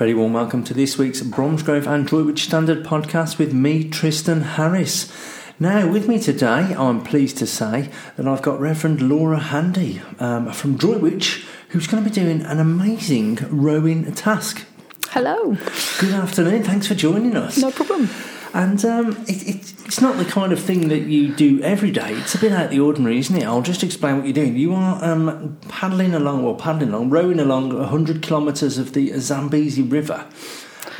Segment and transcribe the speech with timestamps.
[0.00, 5.12] Very warm welcome to this week's Bromsgrove and Droitwich Standard podcast with me, Tristan Harris.
[5.60, 10.50] Now, with me today, I'm pleased to say that I've got Reverend Laura Handy um,
[10.52, 14.64] from Droitwich, who's going to be doing an amazing rowing task.
[15.10, 15.58] Hello.
[15.98, 16.62] Good afternoon.
[16.62, 17.58] Thanks for joining us.
[17.58, 18.08] No problem.
[18.52, 22.12] And um, it, it, it's not the kind of thing that you do every day.
[22.14, 23.44] It's a bit out of the ordinary, isn't it?
[23.44, 24.56] I'll just explain what you're doing.
[24.56, 29.82] You are um, paddling along, or paddling along, rowing along 100 kilometres of the Zambezi
[29.82, 30.26] River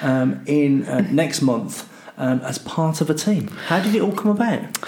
[0.02, 3.48] um, in uh, next month um, as part of a team.
[3.66, 4.78] How did it all come about?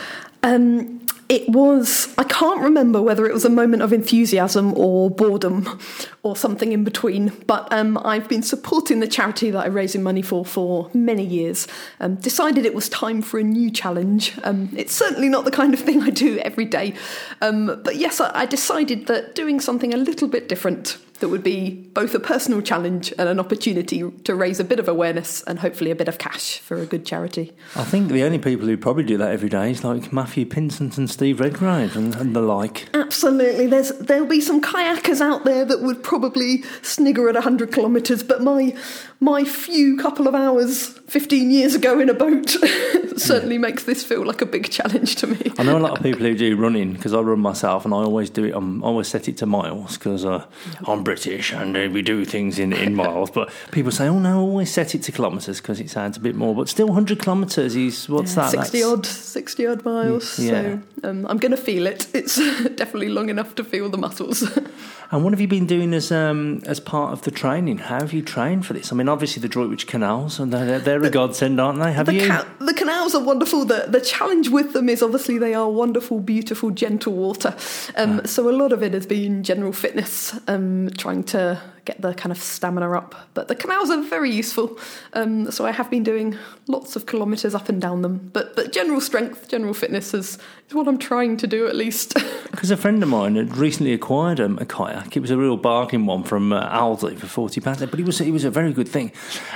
[0.42, 1.01] Um,
[1.32, 5.80] it was, I can't remember whether it was a moment of enthusiasm or boredom
[6.22, 10.20] or something in between, but um, I've been supporting the charity that I'm raising money
[10.20, 11.66] for for many years.
[12.00, 14.34] Um, decided it was time for a new challenge.
[14.44, 16.92] Um, it's certainly not the kind of thing I do every day,
[17.40, 21.44] um, but yes, I, I decided that doing something a little bit different that would
[21.44, 25.60] be both a personal challenge and an opportunity to raise a bit of awareness and
[25.60, 27.52] hopefully a bit of cash for a good charity.
[27.76, 30.98] I think the only people who probably do that every day is like Matthew Pinsent
[30.98, 32.88] and Steve Redgrave and, and the like.
[32.92, 33.68] Absolutely.
[33.68, 38.42] There's there'll be some kayakers out there that would probably snigger at 100 kilometres, but
[38.42, 38.76] my
[39.22, 42.50] my few couple of hours 15 years ago in a boat
[43.16, 43.60] certainly yeah.
[43.60, 45.52] makes this feel like a big challenge to me.
[45.58, 47.98] I know a lot of people who do running because I run myself and I
[47.98, 48.52] always do it.
[48.52, 50.44] I'm, I always set it to miles because uh,
[50.86, 53.30] I'm British and uh, we do things in, in miles.
[53.30, 56.34] But people say, oh no, always set it to kilometres because it sounds a bit
[56.34, 56.54] more.
[56.54, 58.50] But still, 100 kilometres is what's yeah, that?
[58.50, 58.90] 60 That's...
[58.90, 60.38] odd, 60 odd miles.
[60.38, 60.78] Yeah.
[61.02, 62.08] So um, I'm going to feel it.
[62.14, 62.36] It's
[62.76, 64.58] definitely long enough to feel the muscles.
[65.12, 67.78] and what have you been doing as um, as part of the training?
[67.78, 68.90] How have you trained for this?
[68.90, 71.92] I mean, obviously the Droitwich Canals, and they're, they're a godsend, aren't they?
[71.92, 72.26] Have the you?
[72.26, 73.66] Ca- the canals are wonderful.
[73.66, 77.54] The, the challenge with them is obviously they are wonderful, beautiful, gentle water.
[77.94, 78.26] Um, ah.
[78.26, 82.32] So a lot of it has been general fitness, um, trying to get the kind
[82.32, 83.14] of stamina up.
[83.34, 84.78] But the canals are very useful.
[85.12, 86.36] Um, so I have been doing
[86.68, 88.30] lots of kilometres up and down them.
[88.32, 90.38] But but general strength, general fitness is,
[90.68, 92.16] is what I'm trying to do at least.
[92.52, 95.16] Because a friend of mine had recently acquired um, a kayak.
[95.16, 98.20] It was a real bargain one from uh, Aldi for forty pounds, but it was
[98.20, 99.10] it was a very good thing.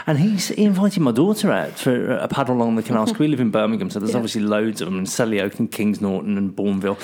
[0.07, 3.17] And he's, he invited my daughter out for a paddle along the canals.
[3.19, 4.17] we live in Birmingham, so there's yeah.
[4.17, 6.99] obviously loads of them in Selly Oak and Kings Norton and Bournville.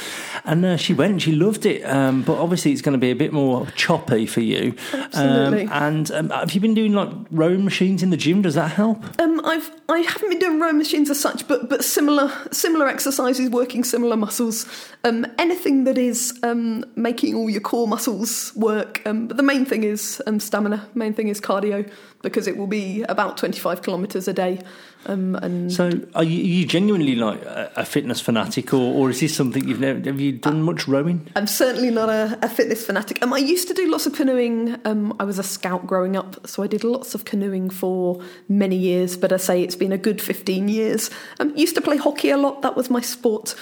[0.45, 1.83] And uh, she went, she loved it.
[1.83, 4.75] Um, but obviously, it's going to be a bit more choppy for you.
[5.15, 5.67] Absolutely.
[5.67, 8.43] Um, and um, have you been doing like rowing machines in the gym?
[8.43, 9.03] Does that help?
[9.21, 13.51] Um, I've I haven't been doing rowing machines as such, but but similar similar exercises,
[13.51, 14.67] working similar muscles.
[15.05, 19.03] Um, anything that is um, making all your core muscles work.
[19.05, 20.89] Um, but the main thing is um, stamina.
[20.95, 21.91] Main thing is cardio
[22.23, 24.61] because it will be about twenty five kilometres a day.
[25.07, 29.11] Um, and so, are you, are you genuinely like a, a, fitness fanatic, or, or
[29.11, 31.29] is this something you've never have you done uh, much rowing?
[31.35, 33.23] I'm certainly not a, a fitness fanatic.
[33.23, 34.77] Um, I used to do lots of canoeing.
[34.85, 38.77] Um, I was a scout growing up, so I did lots of canoeing for many
[38.77, 39.17] years.
[39.17, 41.11] But I say it's been a good 15 years.
[41.41, 42.63] Um, used to play hockey a lot.
[42.63, 43.55] That was my sport.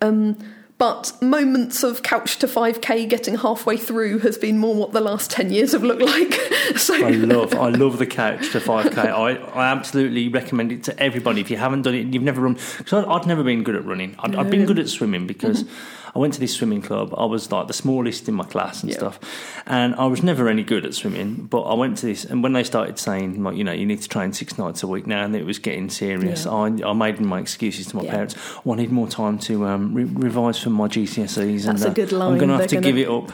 [0.00, 0.38] Um,
[0.78, 5.30] but moments of couch to 5k getting halfway through has been more what the last
[5.30, 6.34] 10 years have looked like.
[6.76, 11.00] So i love i love the couch to 5k I, I absolutely recommend it to
[11.00, 11.40] everybody.
[11.40, 13.84] If you haven't done it and you've never run because I'd, never been good at
[13.84, 14.16] running.
[14.18, 17.14] I'd, I'd been good at swimming because mm-hmm I went to this swimming club.
[17.14, 19.20] I was like the smallest in my class and stuff,
[19.66, 21.46] and I was never any good at swimming.
[21.50, 24.00] But I went to this, and when they started saying like, you know, you need
[24.00, 26.52] to train six nights a week now, and it was getting serious, yeah.
[26.52, 28.34] I, I made my excuses to my parents.
[28.64, 31.90] Oh, I need more time to um, re- revise for my GCSEs, That's and uh,
[31.90, 32.32] a good line.
[32.32, 32.86] I'm going to have to gonna...
[32.86, 33.30] give it up.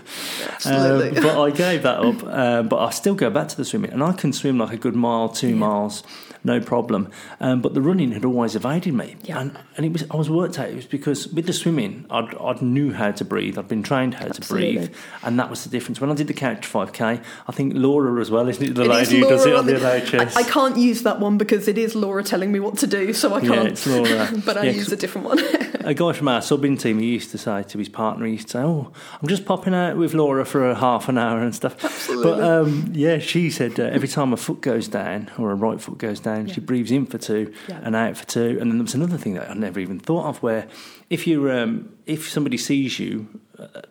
[0.48, 1.18] Absolutely.
[1.18, 2.24] Um, but I gave that up.
[2.24, 4.76] Uh, but I still go back to the swimming, and I can swim like a
[4.76, 6.02] good mile, two miles
[6.44, 7.10] no problem.
[7.40, 9.40] Um, but the running had always evaded me, yeah.
[9.40, 10.68] and, and it was I was worked out.
[10.68, 13.58] It was because with the swimming, I'd, I'd knew how to breathe.
[13.58, 14.72] I'd been trained how Absolutely.
[14.72, 16.00] to breathe, and that was the difference.
[16.00, 18.74] When I did the couch five k, I think Laura as well, isn't it?
[18.74, 20.36] The it lady who does it on the NHS.
[20.36, 23.12] I, I, can't use that one because it is Laura telling me what to do,
[23.12, 23.52] so I can't.
[23.52, 24.30] Yeah, it's Laura.
[24.44, 25.38] but I yeah, use a different one.
[25.84, 28.48] a guy from our subbing team, he used to say to his partner, he used
[28.48, 31.54] to say, "Oh, I'm just popping out with Laura for a half an hour and
[31.54, 32.30] stuff." Absolutely.
[32.30, 35.80] But um, yeah, she said uh, every time a foot goes down or a right
[35.80, 36.54] foot goes down, yeah.
[36.54, 37.80] she breathes in for two yeah.
[37.82, 38.58] and out for two.
[38.60, 40.68] And then there was another thing that I never even thought of, where
[41.10, 43.40] if you um, if somebody sees you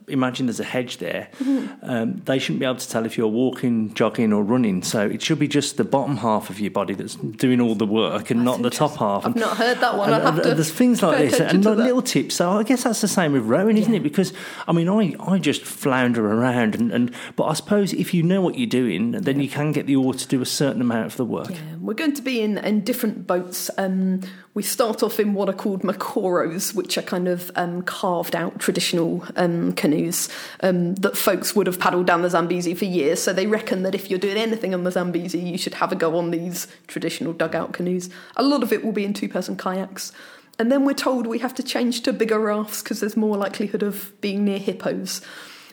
[0.07, 1.89] imagine there's a hedge there, mm-hmm.
[1.89, 4.83] um, they shouldn't be able to tell if you're walking, jogging, or running.
[4.83, 7.85] So it should be just the bottom half of your body that's doing all the
[7.85, 9.25] work and that's not the top half.
[9.25, 10.13] I've not heard that one.
[10.13, 12.35] And, and, and there's things like this and little tips.
[12.35, 13.99] So I guess that's the same with rowing, isn't yeah.
[13.99, 14.03] it?
[14.03, 14.33] Because
[14.67, 18.41] I mean, I, I just flounder around, and, and but I suppose if you know
[18.41, 19.43] what you're doing, then yeah.
[19.43, 21.49] you can get the oar to do a certain amount of the work.
[21.49, 23.69] Yeah, we're going to be in, in different boats.
[23.77, 24.21] Um,
[24.53, 28.59] we start off in what are called makoros, which are kind of um, carved out
[28.59, 29.25] traditional.
[29.35, 30.29] Um, um, canoes
[30.61, 33.21] um, that folks would have paddled down the Zambezi for years.
[33.21, 35.95] So they reckon that if you're doing anything on the Zambezi, you should have a
[35.95, 38.09] go on these traditional dugout canoes.
[38.35, 40.11] A lot of it will be in two person kayaks.
[40.59, 43.83] And then we're told we have to change to bigger rafts because there's more likelihood
[43.83, 45.21] of being near hippos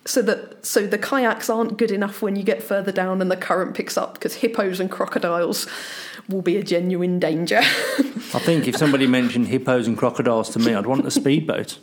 [0.09, 3.37] so that so the kayaks aren't good enough when you get further down and the
[3.37, 5.67] current picks up because hippos and crocodiles
[6.29, 7.59] will be a genuine danger.
[7.59, 11.79] I think if somebody mentioned hippos and crocodiles to me, I'd want a speedboat.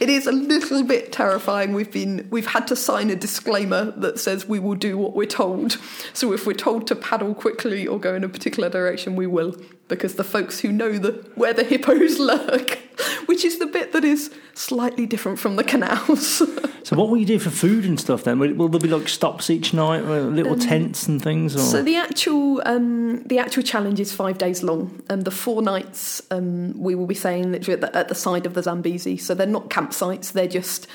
[0.00, 1.72] it is a little bit terrifying.
[1.72, 5.26] We've been we've had to sign a disclaimer that says we will do what we're
[5.26, 5.78] told.
[6.12, 9.56] So if we're told to paddle quickly or go in a particular direction, we will
[9.88, 12.78] because the folks who know the where the hippos lurk,
[13.26, 16.22] which is the bit that is slightly different from the canals.
[16.82, 18.38] so what will you do for food and stuff then?
[18.38, 21.56] Will, will there be like stops each night, little um, tents and things?
[21.56, 21.60] Or?
[21.60, 26.22] So the actual um, the actual challenge is five days long, and the four nights
[26.30, 29.16] um, we will be saying literally at the, at the side of the Zambezi.
[29.16, 30.86] So they're not campsites; they're just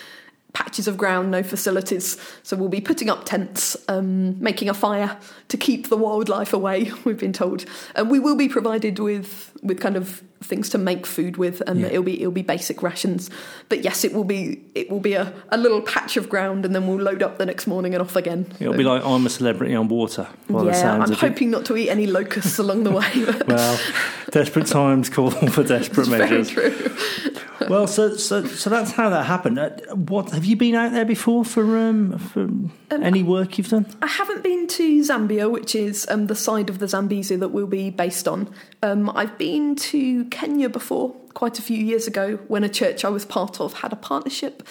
[0.53, 2.17] patches of ground, no facilities.
[2.44, 5.19] So we'll be putting up tents, um, making a fire
[5.50, 6.91] to keep the wildlife away.
[7.03, 7.65] We've been told,
[7.95, 11.81] and we will be provided with with kind of things to make food with, and
[11.81, 11.88] yeah.
[11.88, 13.31] it'll be it'll be basic rations.
[13.67, 16.75] But yes, it will be it will be a, a little patch of ground, and
[16.75, 18.45] then we'll load up the next morning and off again.
[18.59, 20.27] It'll so, be like I'm a celebrity on water.
[20.49, 21.51] Yeah, I'm hoping it.
[21.51, 23.09] not to eat any locusts along the way.
[23.47, 23.79] well,
[24.31, 26.51] desperate times call for desperate measures.
[26.51, 27.32] Very true
[27.69, 29.60] well, so, so so that's how that happened.
[29.60, 33.69] Uh, what have you been out there before for um, for um, any work you've
[33.69, 33.86] done?
[34.01, 37.68] I haven't been to Zambia, which is um, the side of the Zambezi that we'll
[37.68, 38.54] be based on.
[38.81, 43.10] Um, I've been to Kenya before, quite a few years ago, when a church I
[43.10, 44.68] was part of had a partnership,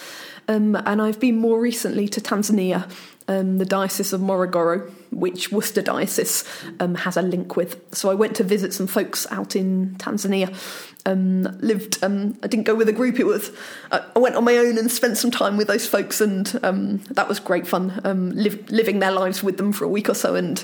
[0.47, 2.89] um, and I've been more recently to Tanzania
[3.27, 6.43] um, the Diocese of Morogoro, which Worcester Diocese
[6.79, 7.81] um, has a link with.
[7.93, 10.53] So I went to visit some folks out in Tanzania.
[11.05, 12.01] Um, lived.
[12.01, 13.19] Um, I didn't go with a group.
[13.19, 13.51] It was.
[13.91, 16.99] Uh, I went on my own and spent some time with those folks, and um,
[17.11, 17.99] that was great fun.
[18.05, 20.63] Um, living their lives with them for a week or so, and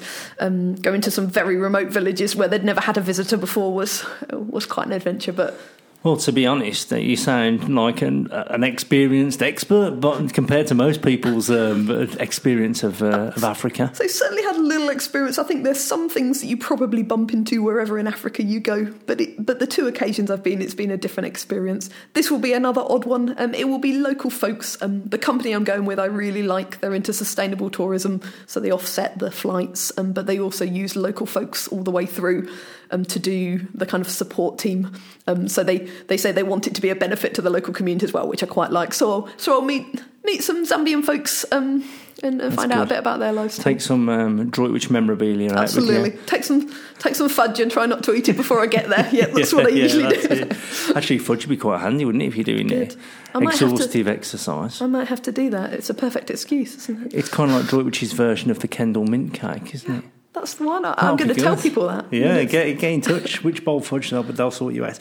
[0.81, 4.65] going to some very remote villages where they'd never had a visitor before was was
[4.65, 5.33] quite an adventure.
[5.33, 5.59] But
[6.01, 11.01] well, to be honest, you sound like an, an experienced expert, but compared to most
[11.01, 13.91] people's um, experience of, uh, of Africa.
[13.93, 15.37] So, certainly had a little experience.
[15.37, 18.85] I think there's some things that you probably bump into wherever in Africa you go,
[19.07, 21.89] but it, but the two occasions I've been, it's been a different experience.
[22.13, 23.35] This will be another odd one.
[23.37, 24.81] Um, it will be local folks.
[24.81, 26.79] Um, the company I'm going with, I really like.
[26.79, 31.25] They're into sustainable tourism, so they offset the flights, um, but they also use local
[31.25, 32.49] folks all the way through
[32.91, 34.93] um, to do the kind of support team.
[35.27, 37.73] Um, so they, they say they want it to be a benefit to the local
[37.73, 38.93] community as well, which I quite like.
[38.93, 41.83] So so I'll meet meet some Zambian folks um,
[42.23, 42.77] and, and find good.
[42.77, 43.57] out a bit about their lives.
[43.57, 45.53] Take some um, Droitwich memorabilia.
[45.53, 46.11] Absolutely.
[46.25, 49.07] Take some take some fudge and try not to eat it before I get there.
[49.19, 50.49] Yeah, that's yeah, what I yeah, usually do.
[50.95, 52.95] Actually, fudge would be quite handy, wouldn't it, if you're doing it?
[53.35, 54.81] Exhaustive to, exercise.
[54.81, 55.73] I might have to do that.
[55.73, 57.13] It's a perfect excuse, isn't it?
[57.13, 60.03] It's kind of like Droitwich's version of the Kendal mint cake, isn't it?
[60.33, 60.85] That's the one.
[60.85, 62.05] I'm going to tell people that.
[62.11, 63.41] Yeah, get, get in touch.
[63.41, 64.99] Wychbold fudge they'll, they'll sort you out.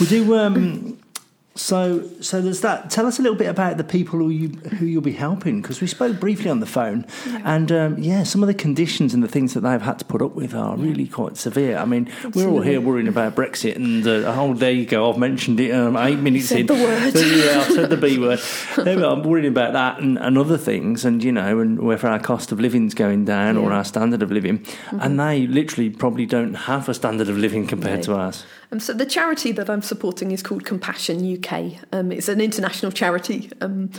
[0.00, 0.34] We do.
[0.36, 0.98] Um,
[1.56, 2.90] so, so there's that.
[2.90, 5.80] Tell us a little bit about the people who you who you'll be helping, because
[5.80, 7.42] we spoke briefly on the phone, yeah.
[7.44, 10.20] and um, yeah, some of the conditions and the things that they've had to put
[10.20, 11.78] up with are really quite severe.
[11.78, 12.44] I mean, Absolutely.
[12.44, 15.08] we're all here worrying about Brexit, and uh, oh, there you go.
[15.08, 16.66] I've mentioned it um, eight minutes in.
[16.66, 17.14] The word.
[17.14, 18.40] yeah, I said the B word.
[18.76, 22.50] I'm worrying about that and, and, other things, and you know, and whether our cost
[22.50, 23.62] of living's going down yeah.
[23.62, 24.98] or our standard of living, mm-hmm.
[25.00, 28.44] and they literally probably don't have a standard of living compared to ours.
[28.74, 31.74] Um, so the charity that I'm supporting is called Compassion UK.
[31.92, 33.48] Um, it's an international charity.
[33.60, 33.92] Um,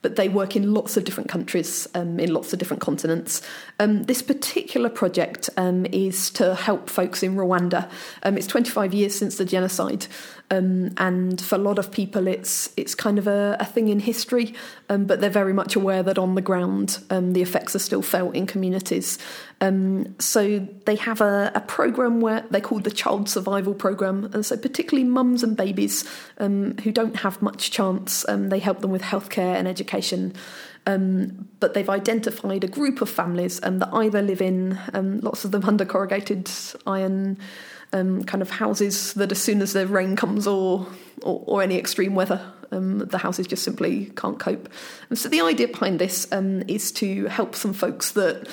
[0.00, 3.42] but they work in lots of different countries, um, in lots of different continents.
[3.78, 7.90] Um, this particular project um, is to help folks in Rwanda.
[8.24, 10.06] It's 25 years since the genocide,
[10.52, 14.00] um, and for a lot of people, it's it's kind of a, a thing in
[14.00, 14.54] history,
[14.88, 18.34] um, but they're very much aware that on the ground, the effects are still felt
[18.34, 19.18] in communities.
[20.18, 24.56] so they have a, a program where they call the Child Survival Program, and so
[24.56, 29.68] particularly mums and babies who don't have much chance, they help them with healthcare and
[29.68, 30.34] education education.
[30.84, 35.44] Um, but they've identified a group of families um, that either live in um, lots
[35.44, 36.50] of them under corrugated
[36.86, 37.38] iron
[37.92, 40.86] um, kind of houses that as soon as the rain comes or
[41.22, 44.68] or, or any extreme weather, um, the houses just simply can't cope.
[45.08, 48.48] And so the idea behind this um, is to help some folks that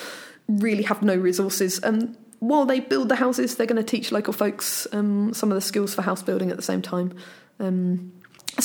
[0.46, 1.78] really have no resources.
[1.80, 5.60] And while they build the houses, they're going to teach local folks some of the
[5.60, 7.12] skills for house building at the same time.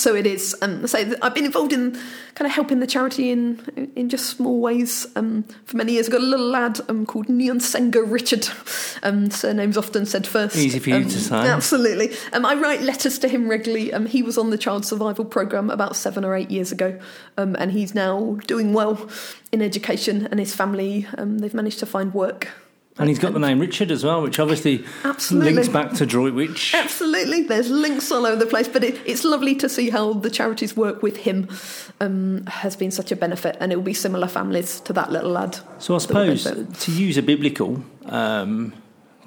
[0.05, 0.55] So it is.
[0.61, 1.91] Um, so I've been involved in
[2.37, 6.05] kind of helping the charity in in just small ways um, for many years.
[6.07, 8.47] I've got a little lad um, called Nyonsenga Richard.
[9.03, 10.55] Um, surname's often said first.
[10.55, 11.35] Easy for you Um, to say.
[11.35, 12.07] Absolutely.
[12.33, 13.93] Um, I write letters to him regularly.
[13.93, 16.99] Um, he was on the child survival program about seven or eight years ago,
[17.37, 19.09] um, and he's now doing well
[19.51, 20.27] in education.
[20.29, 22.47] And his family, um, they've managed to find work.
[22.97, 25.51] And he's got the name Richard as well, which obviously Absolutely.
[25.51, 26.73] links back to Droitwich.
[26.73, 30.29] Absolutely, there's links all over the place, but it, it's lovely to see how the
[30.29, 31.49] charities work with him
[31.99, 35.31] um, has been such a benefit, and it will be similar families to that little
[35.31, 35.57] lad.
[35.79, 38.73] So I suppose to use a biblical, um,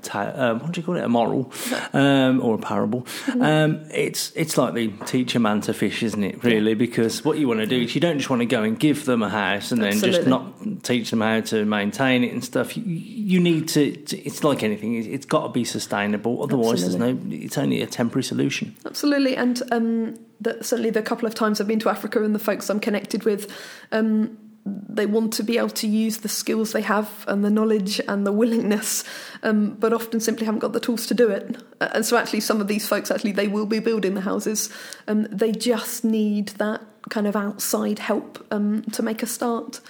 [0.03, 1.53] ta- um, what do you call it, a moral
[1.93, 3.43] um, or a parable, Mm-hmm.
[3.43, 6.43] um, it's it's like the teach a man to fish, isn't it?
[6.45, 8.79] Really, because what you want to do is you don't just want to go and
[8.79, 12.45] give them a house and then just not teach them how to maintain it and
[12.45, 12.77] stuff.
[12.77, 16.43] You, you need to, to- It's like anything; it's- it's got to be sustainable.
[16.43, 17.19] Otherwise, there's no.
[17.31, 18.77] It's only a temporary solution.
[18.87, 22.39] Absolutely, and um, the, certainly the couple of times I've been to Africa and the
[22.39, 23.51] folks I'm connected with,
[23.93, 28.01] um, they want to be able to use the skills they have and the knowledge
[28.09, 29.05] and the willingness,
[29.43, 31.57] um, but often simply haven't got the tools to do it.
[31.81, 34.69] Uh, And so, actually, some of these folks actually they will be building the houses.
[35.07, 39.81] Um, they just need that kind of outside help um, to make a start.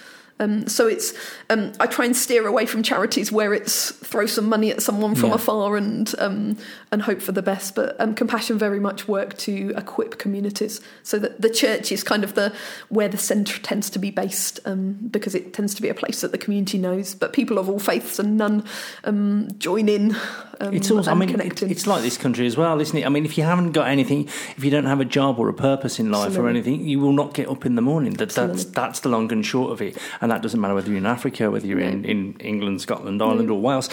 [0.41, 1.13] Um, so it's
[1.49, 5.13] um, I try and steer away from charities where it's throw some money at someone
[5.15, 5.35] from Yeah.
[5.35, 6.55] afar and um,
[6.91, 7.75] and hope for the best.
[7.75, 12.23] But um, compassion very much work to equip communities so that the church is kind
[12.23, 12.53] of the
[12.89, 16.21] where the centre tends to be based um, because it tends to be a place
[16.21, 17.15] that the community knows.
[17.15, 18.63] But people of all faiths and none
[19.03, 20.15] um, join in.
[20.61, 21.71] Um, It's also, I mean, it, in.
[21.71, 23.05] it's like this country as well, isn't it?
[23.05, 24.25] I mean, if you haven't got anything,
[24.57, 27.13] if you don't have a job or a purpose in life or anything, you will
[27.13, 28.13] not get up in the morning.
[28.13, 30.97] That, that's that's the long and short of it, and that doesn't matter whether you're
[30.97, 33.89] in Africa, whether you're in, in England, Scotland, Ireland, or Wales.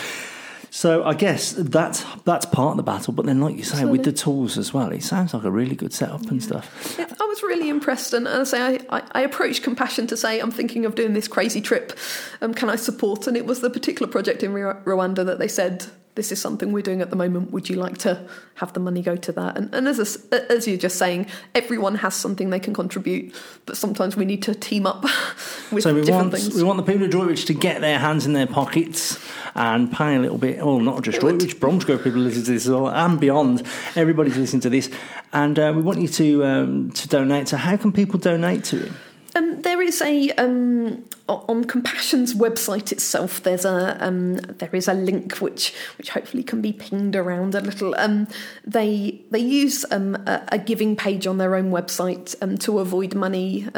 [0.70, 3.12] So I guess that's that's part of the battle.
[3.12, 5.74] But then, like you say, with the tools as well, it sounds like a really
[5.74, 6.96] good setup and stuff.
[6.98, 10.16] Yeah, I was really impressed, and as I say, I, I, I approached Compassion to
[10.16, 11.98] say, I'm thinking of doing this crazy trip.
[12.40, 13.26] Um, can I support?
[13.26, 16.82] And it was the particular project in Rwanda that they said, this is something we're
[16.82, 17.52] doing at the moment.
[17.52, 19.56] Would you like to have the money go to that?
[19.56, 23.34] And, and as, a as you're just saying, everyone has something they can contribute,
[23.66, 25.02] but sometimes we need to team up
[25.70, 26.54] with So we different want things.
[26.54, 29.22] we want the people of Droitwich to get their hands in their pockets
[29.54, 30.58] and pay a little bit.
[30.58, 31.20] Well, not just.
[31.20, 33.62] Droitwich, Bromsgrove people listen to this as well, and beyond.
[33.94, 34.90] Everybody's listening to this,
[35.32, 37.48] and uh, we want you to um, to donate.
[37.48, 38.92] So how can people donate to it?
[39.36, 43.42] Um, there is a um, on Compassion's website itself.
[43.42, 47.60] There's a um, there is a link which which hopefully can be pinged around a
[47.60, 47.94] little.
[47.98, 48.28] Um,
[48.64, 53.14] they they use um, a, a giving page on their own website um, to avoid
[53.14, 53.68] money.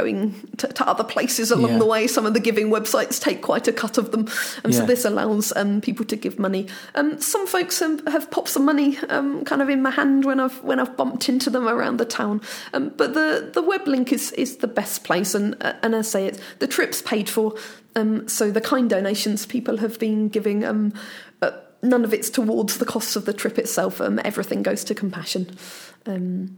[0.00, 1.78] Going to, to other places along Yeah.
[1.78, 4.28] the way, some of the giving websites take quite a cut of them,
[4.64, 6.68] and so this allows um, people to give money.
[6.94, 10.40] Um, some folks um, have popped some money um, kind of in my hand when
[10.40, 12.40] I've when I've bumped into them around the town.
[12.72, 16.02] Um, but the, the web link is, is the best place, and uh, and I
[16.02, 17.54] say it, the trip's paid for.
[17.94, 20.92] Um, so the kind donations people have been giving, um,
[21.42, 21.50] uh,
[21.82, 24.00] none of it's towards the costs of the trip itself.
[24.00, 25.50] Um, everything goes to compassion.
[26.06, 26.56] Um,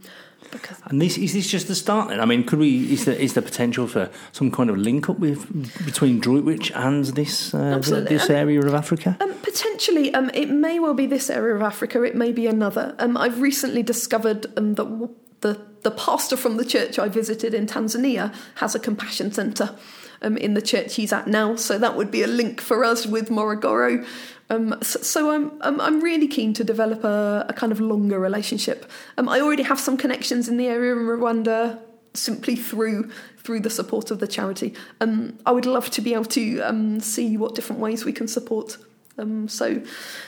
[0.53, 2.09] because And this is this just the start?
[2.09, 2.93] Then I mean, could we?
[2.93, 5.39] Is there is there potential for some kind of link up with
[5.85, 9.17] between Droitwich and this uh, this area of Africa?
[9.19, 12.03] Um, potentially, um, it may well be this area of Africa.
[12.03, 12.95] It may be another.
[12.99, 17.53] Um, I've recently discovered um, that w- the the pastor from the church I visited
[17.53, 19.75] in Tanzania has a compassion centre
[20.23, 21.55] um, in the church he's at now.
[21.55, 24.05] So that would be a link for us with Morogoro.
[24.49, 28.19] Um, so, so I'm, I'm I'm really keen to develop a, a kind of longer
[28.19, 28.89] relationship.
[29.17, 31.79] Um, I already have some connections in the area in Rwanda
[32.13, 34.73] simply through through the support of the charity.
[35.01, 38.27] Um, I would love to be able to um, see what different ways we can
[38.27, 38.77] support.
[39.15, 39.79] Um, so,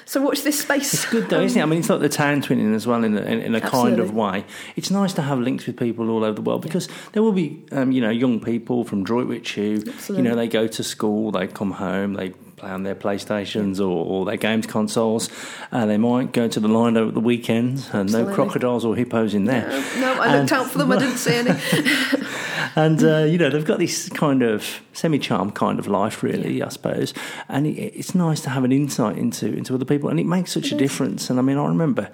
[0.05, 0.93] so watch this space.
[0.93, 1.63] It's good though, isn't it?
[1.63, 3.99] I mean, it's like the town twinning as well in a, in, in a kind
[3.99, 4.45] of way.
[4.75, 7.65] It's nice to have links with people all over the world because there will be,
[7.71, 11.47] um, you know, young people from Droitwich who, you know, they go to school, they
[11.47, 12.33] come home, they
[12.65, 15.29] play on their PlayStations or, or their games consoles,
[15.71, 19.33] and they might go to the Lido at the weekends, and no crocodiles or hippos
[19.35, 19.67] in there.
[19.69, 20.91] Uh, no, I looked And- out for them.
[20.91, 21.51] I didn't see any.
[22.75, 26.67] and uh, you know they've got this kind of semi-charm kind of life really i
[26.67, 27.13] suppose
[27.47, 30.51] and it, it's nice to have an insight into into other people and it makes
[30.51, 32.09] such a difference and i mean i remember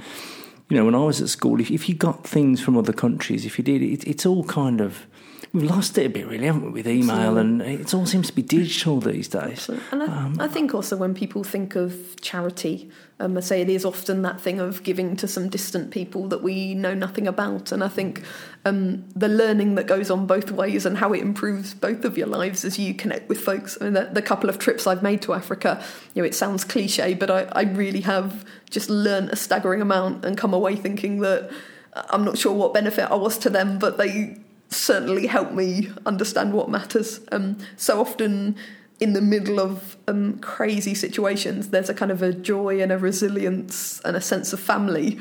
[0.70, 3.46] you know when i was at school if, if you got things from other countries
[3.46, 5.08] if you did it, it's all kind of
[5.53, 8.34] we've lost it a bit really haven't we with email and it all seems to
[8.34, 12.89] be digital these days And I, Um, I think also when people think of charity,
[13.20, 16.41] um, I say it is often that thing of giving to some distant people that
[16.41, 17.72] we know nothing about.
[17.72, 18.24] And I think
[18.65, 22.27] um, the learning that goes on both ways and how it improves both of your
[22.27, 23.77] lives as you connect with folks.
[23.79, 26.63] I mean, the, the couple of trips I've made to Africa, you know, it sounds
[26.63, 31.20] cliche, but I, I really have just learned a staggering amount and come away thinking
[31.22, 31.51] that
[31.93, 34.38] I'm not sure what benefit I was to them, but they
[34.71, 37.19] certainly helped me understand what matters.
[37.31, 38.55] Um, so often
[38.99, 42.97] in the middle of um, crazy situations, there's a kind of a joy and a
[42.97, 45.19] resilience and a sense of family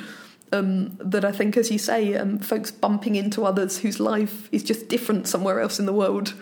[0.53, 4.63] um, that I think, as you say, um, folks bumping into others whose life is
[4.63, 6.35] just different somewhere else in the world.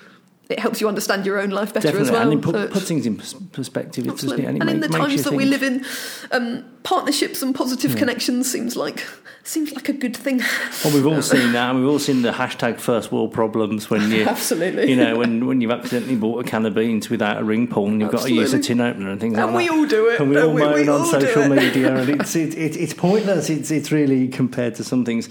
[0.49, 2.31] It helps you understand your own life better Definitely, as well.
[2.31, 3.17] and it put, So- put things in
[3.53, 4.07] perspective.
[4.07, 4.31] It doesn't?
[4.31, 4.47] Absolutely.
[4.47, 5.85] And, And in the times that we live in,
[6.31, 9.05] um, partnerships and positive connections seems like
[9.45, 10.43] seems like a good thing.
[10.85, 14.25] Well, we've all seen that, we've all seen the hashtag first world problems when you,
[14.25, 14.91] Absolutely.
[14.91, 17.87] you know, when, when you've accidentally bought a can of beans without a ring pull
[17.87, 19.73] and you've got to use a tin opener and things And like that.
[19.73, 20.61] And we all do it, And we all we?
[20.61, 23.49] moan We on all social media, and it's, it's, it's, it's pointless.
[23.49, 25.31] It's, it's really compared to some things.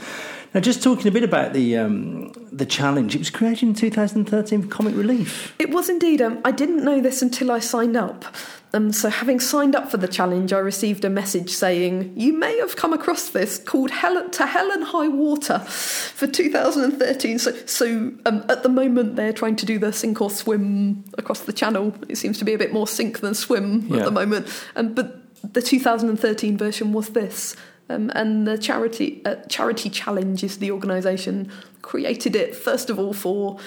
[0.53, 4.63] Now, just talking a bit about the um, the challenge, it was created in 2013
[4.63, 5.53] for Comic Relief.
[5.59, 6.21] It was indeed.
[6.21, 8.25] Um, I didn't know this until I signed up.
[8.73, 12.57] Um, so, having signed up for the challenge, I received a message saying, You may
[12.59, 17.39] have come across this called Hell, To Hell and High Water for 2013.
[17.39, 21.41] So, so um, at the moment, they're trying to do the sink or swim across
[21.41, 21.93] the channel.
[22.09, 23.99] It seems to be a bit more sink than swim Yeah.
[23.99, 24.47] at the moment.
[24.75, 25.23] Um, but
[25.53, 27.55] the 2013 version was this.
[27.89, 31.51] Um, and the charity uh, charity challenge is the organisation
[31.81, 33.57] created it first of all for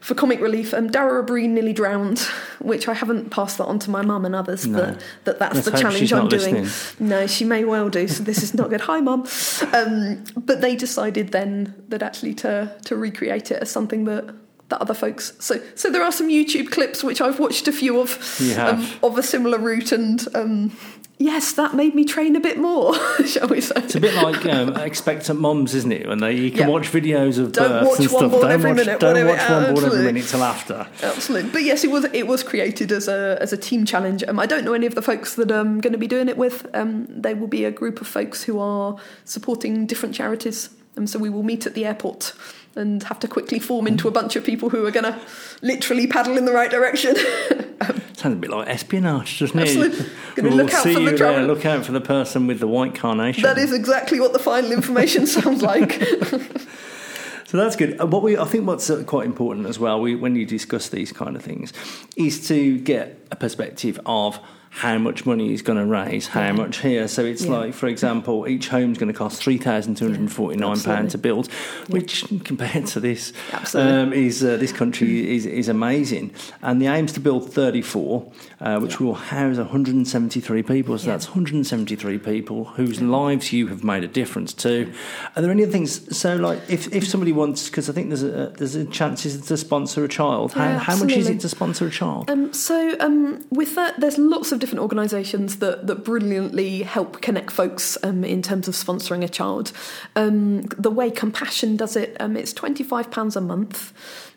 [0.00, 0.74] for comic relief.
[0.74, 2.18] Um, Dara Ó Briain nearly drowned,
[2.58, 4.66] which I haven't passed that on to my mum and others.
[4.66, 4.78] No.
[4.78, 6.64] That, that that's Let's the challenge I'm doing.
[6.64, 7.08] listening.
[7.08, 8.08] No, she may well do.
[8.08, 8.80] So this is not good.
[8.90, 9.28] Hi, mum.
[9.72, 14.34] Um, but they decided then that actually to to recreate it as something that.
[14.68, 18.00] That other folks, so so there are some YouTube clips which I've watched a few
[18.00, 18.10] of,
[18.58, 20.74] Um, of a similar route, and um,
[21.24, 22.94] yes, that made me train a bit more,
[23.26, 23.74] shall we say?
[23.76, 26.06] It's a bit like um, expectant mums, isn't it?
[26.08, 26.68] When they you can Yeah.
[26.68, 28.32] watch videos of Don't births watch and stuff.
[28.32, 30.86] don't every watch, minute, don't watch one born every minute till after.
[31.02, 34.22] Absolutely, but yes, it was it was created as a as a team challenge.
[34.26, 36.36] Um, I don't know any of the folks that I'm going to be doing it
[36.36, 36.66] with.
[36.74, 41.18] Um, they will be a group of folks who are supporting different charities, and so
[41.18, 42.32] we will meet at the airport
[42.74, 45.18] and have to quickly form into a bunch of people who are going to
[45.60, 47.14] literally paddle in the right direction.
[48.16, 49.62] Sounds a bit like espionage, doesn't it?
[49.68, 50.06] Absolutely.
[50.38, 51.42] We'll look out see for the you there.
[51.46, 53.42] Look out for the person with the white carnation.
[53.42, 56.02] that is exactly what the final information sounds like.
[57.46, 58.00] So that's good.
[58.00, 60.88] Uh, What we, I think, what's uh, quite important as well, we, when you discuss
[60.88, 61.74] these kind of things,
[62.16, 64.40] is to get a perspective of
[64.74, 66.52] how much money is going to raise, how Yeah.
[66.52, 67.06] much here.
[67.06, 67.58] So it's Yeah.
[67.58, 70.80] like, for example, each home's going to cost three thousand two hundred and forty nine
[70.80, 71.48] pounds to build,
[71.90, 73.34] which compared to this,
[73.74, 76.32] um, is uh, this country is is amazing.
[76.62, 78.32] And the aim's to build thirty four,
[78.62, 80.96] uh, which will house one hundred and seventy three people.
[80.96, 84.54] So that's one hundred and seventy three people whose lives you have made a difference
[84.54, 84.90] to.
[85.36, 86.16] Are there any other things?
[86.16, 89.56] So, like, if, if somebody wants, because I think there's a there's a chances to
[89.58, 90.52] sponsor a child.
[90.54, 92.30] How, how much is it to sponsor a child?
[92.30, 97.50] Um, so um, with that, there's lots of different organisations that, that brilliantly help connect
[97.50, 99.72] folks um, in terms of sponsoring a child.
[100.14, 103.92] Um, the way Compassion does it, um, it's twenty five pounds a month.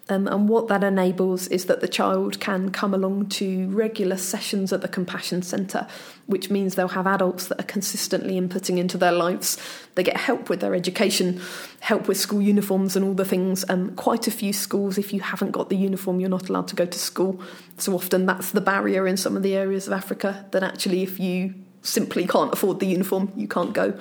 [0.07, 4.71] Um, and what that enables is that the child can come along to regular sessions
[4.71, 5.87] at the Compassion Centre,
[6.27, 9.57] which means they'll have adults that are consistently inputting into their lives.
[9.95, 11.41] They get help with their education,
[11.79, 13.65] help with school uniforms and all the things.
[13.67, 16.75] Um, quite a few schools, if you haven't got the uniform, you're not allowed to
[16.75, 17.41] go to school.
[17.79, 21.19] So often that's the barrier in some of the areas of Africa that actually, if
[21.19, 23.99] you simply can't afford the uniform, you can't go.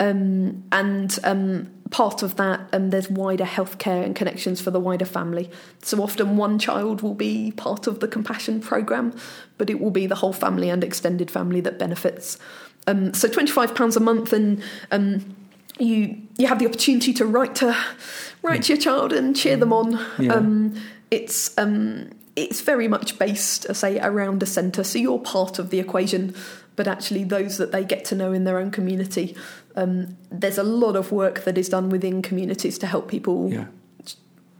[0.00, 5.04] Um, and um, part of that, and there's wider healthcare and connections for the wider
[5.04, 5.50] family.
[5.82, 9.16] So often one child will be part of the compassion program,
[9.58, 12.38] but it will be the whole family and extended family that benefits.
[12.86, 15.36] Um, so twenty-five pounds a month, and um,
[15.78, 17.76] you you have the opportunity to write to
[18.42, 19.98] write to your child and cheer them on.
[20.18, 20.34] Yeah.
[20.34, 20.74] Um,
[21.10, 24.84] it's um, it's very much based, say, around a centre.
[24.84, 26.34] So you're part of the equation,
[26.76, 29.36] but actually those that they get to know in their own community.
[29.76, 33.66] Um, there's a lot of work that is done within communities to help people Yeah.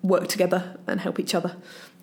[0.02, 1.56] work together and help each other.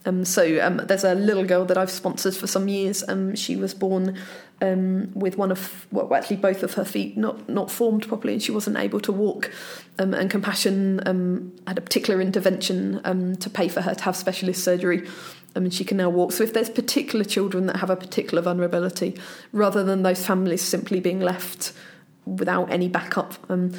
[0.06, 3.04] Um, so um, there's a little girl that I've sponsored for some years.
[3.08, 4.18] Um, she was born
[4.60, 8.42] um, with one of, well, actually both of her feet not not formed properly, and
[8.42, 9.52] she wasn't able to walk.
[10.00, 14.16] Um, and Compassion um, had a particular intervention um, to pay for her to have
[14.16, 15.08] specialist surgery.
[15.56, 16.32] Um, and she can now walk.
[16.32, 19.20] So if there's particular children that have a particular vulnerability,
[19.52, 21.74] rather than those families simply being left
[22.26, 23.34] without any backup.
[23.50, 23.72] Um,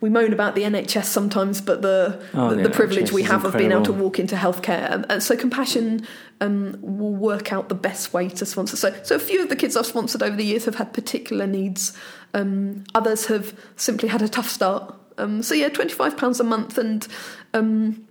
[0.00, 3.22] we moan about the NHS sometimes, but the Oh, the, the the privilege NHS we
[3.24, 5.04] have of being able to walk into healthcare.
[5.08, 6.06] And so Compassion
[6.40, 8.76] um, will work out the best way to sponsor.
[8.76, 11.46] So, so a few of the kids I've sponsored over the years have had particular
[11.46, 11.96] needs.
[12.32, 14.94] Um, others have simply had a tough start.
[15.18, 17.06] Um, so yeah, twenty five pounds a month, and
[17.52, 18.06] um,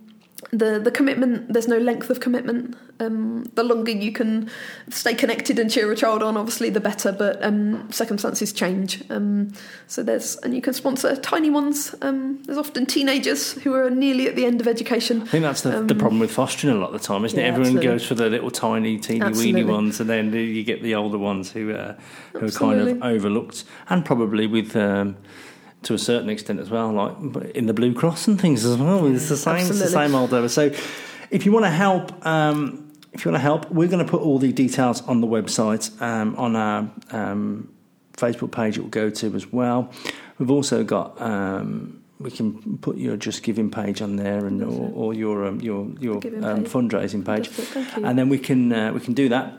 [0.52, 4.50] the the commitment there's no length of commitment um, the longer you can
[4.90, 9.52] stay connected and cheer a child on obviously the better but um, circumstances change um,
[9.88, 14.28] so there's and you can sponsor tiny ones um, there's often teenagers who are nearly
[14.28, 16.88] at the end of education I think that's the, the problem with fostering a lot
[16.88, 17.44] of the time, isn't it?
[17.44, 18.00] Um, Everyone absolutely.
[18.00, 19.54] goes for the little tiny, teeny, Absolutely.
[19.54, 21.96] weeny ones, and then you get the older ones who, uh,
[22.34, 24.76] who are kind of overlooked, and probably with.
[25.84, 29.06] To a certain extent as well, like in the Blue Cross and things as well.
[29.08, 29.66] It's the same.
[29.68, 30.50] It's the same old over.
[30.50, 30.72] So,
[31.32, 34.22] if you want to help, um, if you want to help, we're going to put
[34.22, 37.74] all the details on the website um, on our um,
[38.18, 38.78] Facebook page.
[38.78, 39.90] It will go to as well.
[40.38, 41.20] We've also got.
[41.22, 45.62] Um, we can put your Just Giving page on there, and or, or your um,
[45.62, 48.06] your your um, fundraising page, Fantastic, thank you.
[48.06, 49.54] and then we can uh, we can do that.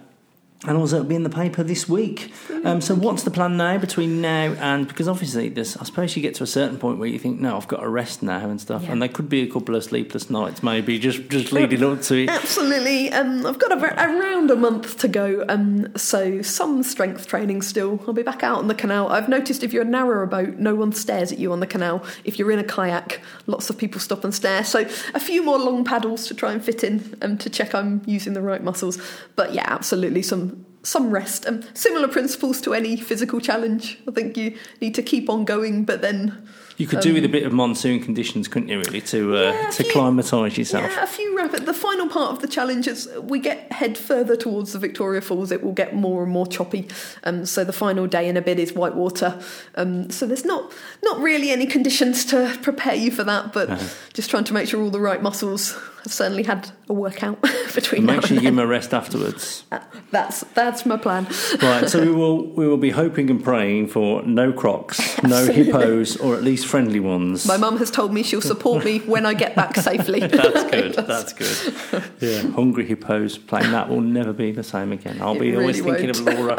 [0.67, 2.31] And also, it'll be in the paper this week.
[2.65, 6.21] Um, so, what's the plan now between now and because obviously, this I suppose you
[6.21, 8.61] get to a certain point where you think, no, I've got to rest now and
[8.61, 8.93] stuff, Yeah.
[8.93, 12.25] and there could be a couple of sleepless nights, maybe just just leading up to
[12.25, 12.29] it.
[12.29, 13.11] Absolutely.
[13.11, 17.99] Um, I've got a, around a month to go, um, so some strength training still.
[18.07, 19.09] I'll be back out on the canal.
[19.09, 22.05] I've noticed if you're a narrower boat, no one stares at you on the canal.
[22.25, 24.63] If you're in a kayak, lots of people stop and stare.
[24.65, 24.81] So
[25.15, 28.35] a few more long paddles to try and fit in um, to check I'm using
[28.35, 28.99] the right muscles.
[29.37, 30.50] But yeah, absolutely some
[30.83, 31.47] some rest.
[31.47, 33.99] Um, similar principles to any physical challenge.
[34.09, 37.29] I think you need to keep on going, but then You could do with a
[37.29, 38.79] bit of monsoon conditions, couldn't you?
[38.79, 40.91] Really, to uh, Um, Yeah, to climatise yourself.
[40.91, 41.67] Yeah, a few rapid.
[41.67, 45.53] The final part of the challenge is we get head further towards the Victoria Falls.
[45.53, 46.89] It will get more and more choppy.
[47.25, 49.39] Um, so the final day in a bit is whitewater.
[49.75, 53.69] Um, so there's not not really any conditions to prepare you for that, but
[54.15, 55.77] just trying to make sure all the right muscles.
[56.05, 57.41] I've certainly had a workout
[57.75, 59.65] between now Make sure you give them a rest afterwards.
[60.11, 61.27] That's that's my plan.
[61.63, 66.17] Right, so we will we will be hoping and praying for no crocs, no hippos,
[66.17, 67.47] or at least friendly ones.
[67.47, 70.21] My mum has told me she'll support me when I get back safely.
[70.27, 70.95] That's good.
[70.95, 72.03] That's good.
[72.21, 75.21] Yeah, hungry hippos playing that will never be the same again.
[75.21, 76.55] I'll It be always really thinking of Laura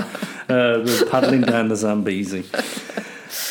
[0.49, 2.45] uh, paddling down the Zambezi.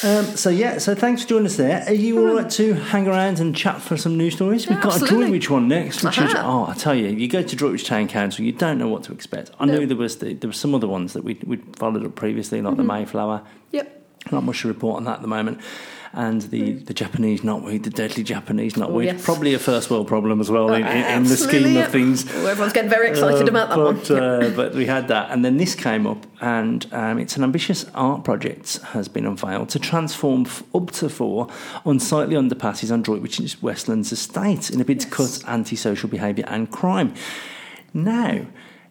[0.05, 1.85] Um, so yeah, so thanks for joining us there.
[1.87, 4.69] Are you all right to hang around and chat for some news stories?
[4.69, 5.19] We've got a Absolutely.
[5.19, 8.45] Droitwich one next, which is oh, I tell you, you go to Droitwich Town Council,
[8.45, 9.51] you don't know what to expect.
[9.59, 9.79] I No.
[9.79, 12.61] knew there was the, there were some other ones that we we followed up previously,
[12.63, 12.89] like the Mm-hmm.
[12.93, 13.43] Mayflower.
[13.73, 13.97] Yep.
[14.33, 15.61] Not much to report on that at the moment.
[16.13, 19.25] And the, the Japanese knotweed, the deadly Japanese knotweed, Oh, yes.
[19.25, 22.27] probably a first world problem as well in, in, in the scheme of things.
[22.35, 24.23] Oh, everyone's getting very excited Uh, about that but, one.
[24.23, 27.85] Uh, but we had that, and then this came up, and um, it's an ambitious
[27.95, 31.47] art project has been unveiled to transform f- up to four
[31.87, 37.15] unsightly underpasses on Droitwich's Westlands estate in a bid to cut antisocial behaviour and crime.
[37.95, 38.47] Now,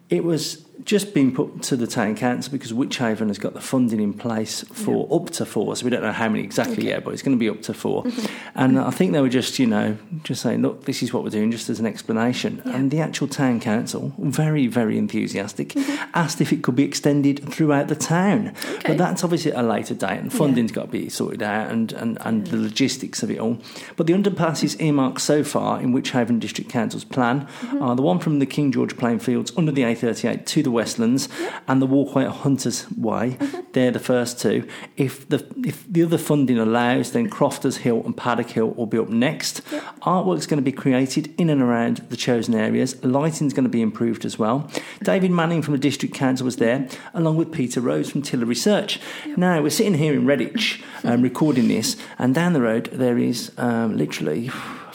[0.09, 3.99] it was just been put to the town council because Wychavon has got the funding
[3.99, 5.75] in place for up to four.
[5.75, 7.73] So we don't know how many exactly yet, but it's going to be up to
[7.73, 8.05] 4
[8.55, 11.29] And I think they were just, you know, just saying, look, this is what we're
[11.29, 12.61] doing, just as an explanation.
[12.65, 16.11] And the actual town council, very, very enthusiastic, mm-hmm.
[16.13, 18.49] asked if it could be extended throughout the town.
[18.49, 18.89] Okay.
[18.89, 21.91] But that's obviously at a later date, and funding's got to be sorted out, and,
[21.93, 22.63] and, and the mm.
[22.63, 23.59] logistics of it all.
[23.95, 27.81] But the underpasses earmarked so far in Wychavon District Council's plan mm-hmm.
[27.81, 31.29] are the one from the King George playing fields under the A38 to the Westlands,
[31.67, 33.37] and the walkway at Hunters Way.
[33.73, 34.67] They're the first two.
[34.97, 38.97] If the if the other funding allows, then Crofters Hill and Paddock Hill will be
[38.97, 39.61] up next.
[40.01, 43.03] Artwork's going to be created in and around the chosen areas.
[43.03, 44.69] Lighting's going to be improved as well.
[45.03, 48.99] David Manning from the District Council was there, along with Peter Rose from Tiller Research.
[49.37, 53.51] Now we're sitting here in Redditch um, recording this, and down the road there is
[53.57, 54.49] um, literally.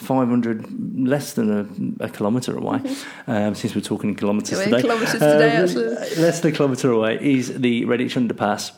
[0.05, 1.47] 500 less than
[1.99, 2.79] a, a kilometre away,
[3.27, 4.81] um, since we're talking in kilometres today.
[4.81, 8.71] kilometres today, Um, less than a kilometre away is the Redditch Underpass.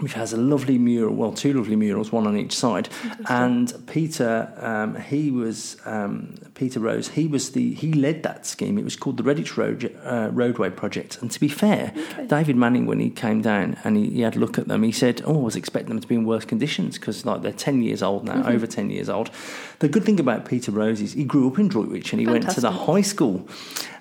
[0.00, 2.90] Which has a lovely mural, well, two lovely murals, one on each side.
[3.28, 7.08] And Peter, um, he was um, Peter Rose.
[7.08, 8.76] He was the he led that scheme.
[8.78, 11.18] It was called the Redditch Road, uh, Roadway Project.
[11.22, 11.92] And to be fair,
[12.26, 14.92] David Manning, when he came down and he, he had a look at them, he
[14.92, 17.82] said, "Oh, I was expecting them to be in worse conditions because like they're ten
[17.82, 18.52] years old now, Mm-hmm.
[18.54, 19.30] over ten years old."
[19.78, 22.48] The good thing about Peter Rose is he grew up in Droitwich and he went
[22.50, 23.48] to the high school.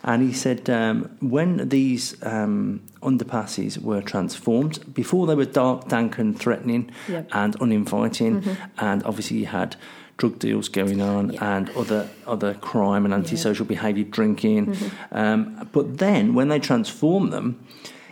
[0.08, 6.20] And he said um, when these um, underpasses were transformed, before they were dark, dank,
[6.20, 7.30] and threatening Yep.
[7.34, 8.44] and uninviting,
[8.78, 9.76] and obviously you had
[10.18, 11.58] drug deals going on Yeah.
[11.58, 14.78] and other other crime and antisocial behaviour, drinking.
[15.12, 17.60] Um, but then when they transformed them,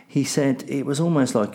[0.08, 1.54] he said it was almost like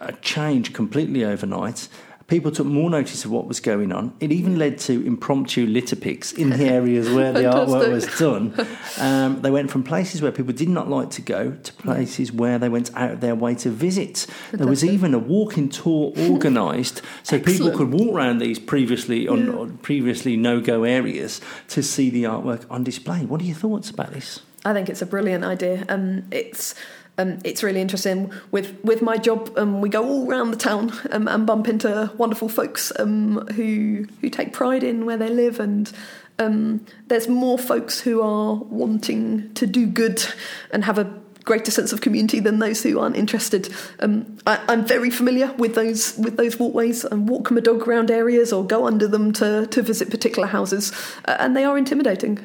[0.00, 1.88] a change completely overnight.
[2.28, 4.14] People took more notice of what was going on.
[4.20, 8.54] It even led to impromptu litter picks in the areas where the artwork was done.
[9.00, 12.58] Um, they went from places where people did not like to go to places where
[12.58, 14.26] they went out of their way to visit.
[14.52, 19.48] There was even a walking tour organised so people could walk around these previously on,
[19.48, 23.24] on previously no go areas to see the artwork on display.
[23.24, 24.42] What are your thoughts about this?
[24.66, 25.86] I think it's a brilliant idea.
[25.88, 26.74] Um, it's
[27.18, 28.32] um, it's really interesting.
[28.52, 32.10] With with my job, um, we go all around the town um, and bump into
[32.16, 35.92] wonderful folks um, who who take pride in where they live, and
[36.38, 40.24] um, there's more folks who are wanting to do good
[40.70, 41.12] and have a
[41.44, 43.74] greater sense of community than those who aren't interested.
[44.00, 48.10] Um, I, I'm very familiar with those with those walkways and walk my dog around
[48.10, 50.92] areas or go under them to to visit particular houses,
[51.24, 52.38] uh, and they are intimidating.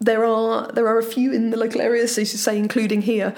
[0.00, 3.34] There are there are a few in the local areas, as you say, including here,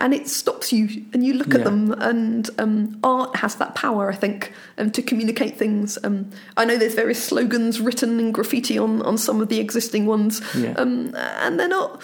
[0.00, 1.58] and it stops you and you look Yeah.
[1.60, 1.92] at them.
[1.92, 5.98] And um, art has that power, I think, um, to communicate things.
[6.04, 10.06] Um, I know there's various slogans written in graffiti on on some of the existing
[10.06, 10.74] ones, Yeah.
[10.76, 12.02] um, and they're not.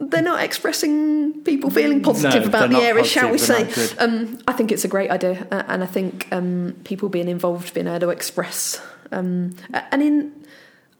[0.00, 3.66] They're not expressing people feeling positive No, about the area, shall we say?
[3.98, 7.74] Um, I think it's a great idea, uh, and I think um, people being involved,
[7.74, 8.80] being able to express,
[9.10, 9.56] um,
[9.90, 10.32] and in,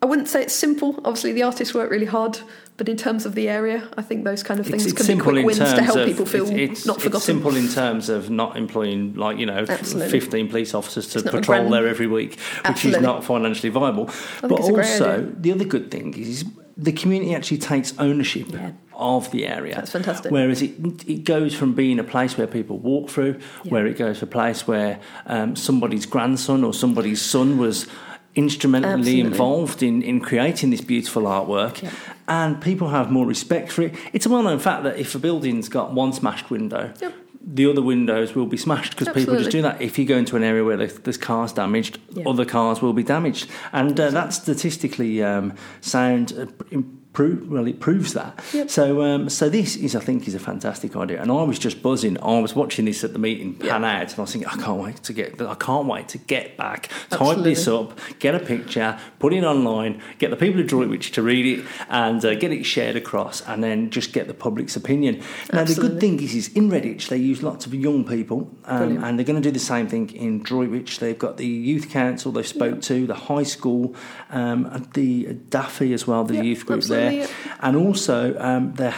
[0.01, 0.95] I wouldn't say it's simple.
[1.05, 2.39] Obviously, the artists work really hard,
[2.77, 5.19] but in terms of the area, I think those kind of things it's, it's can
[5.19, 7.27] be quick wins to help of people feel it's, it's, not it's forgotten.
[7.27, 10.09] simple in terms of not employing like you know Absolutely.
[10.21, 12.99] 15 police officers to It's patrol there every week which Absolutely.
[13.01, 14.05] is not financially viable
[14.41, 16.45] but it's also the other good thing is
[16.77, 18.71] the community actually takes ownership Yeah.
[18.95, 20.31] of the area That's fantastic.
[20.31, 20.75] whereas it
[21.09, 23.71] it goes from being a place where people walk through Yeah.
[23.73, 27.87] where it goes to a place where um, somebody's grandson or somebody's son was
[28.35, 29.21] instrumentally Absolutely.
[29.21, 31.91] involved in, in creating this beautiful artwork Yeah.
[32.29, 33.95] and people have more respect for it.
[34.13, 37.15] It's a well known fact that if a building's got one smashed window, Yep.
[37.55, 39.81] the other windows will be smashed because people just do that.
[39.83, 42.25] If you go into an area where there's, there's cars damaged, Yeah.
[42.29, 43.49] other cars will be damaged.
[43.73, 46.33] And uh, that's statistically um, sound.
[46.73, 46.79] Uh,
[47.19, 48.43] improve, well, it proves that.
[48.53, 48.71] Yep.
[48.71, 51.21] So, um, so this is, I think, is a fantastic idea.
[51.21, 52.21] And I was just buzzing.
[52.23, 54.81] I was watching this at the meeting pan out, and I was thinking, I can't
[54.81, 58.99] wait to get, I can't wait to get back, type this up, get a picture,
[59.19, 62.35] put it online, get the people who draw it, which to read it, and uh,
[62.35, 65.23] get it shared across, and then just get the public's opinion.
[65.53, 69.03] Now, the good thing is, is in Redditch they use lots of young people, um,
[69.05, 70.99] and they're going to do the same thing in Droitwich.
[70.99, 73.95] They've got the youth council they spoke to, the high school,
[74.31, 77.08] um, the Daffy as well, the Yeah, youth group absolutely, there,
[77.61, 78.95] and also um, they're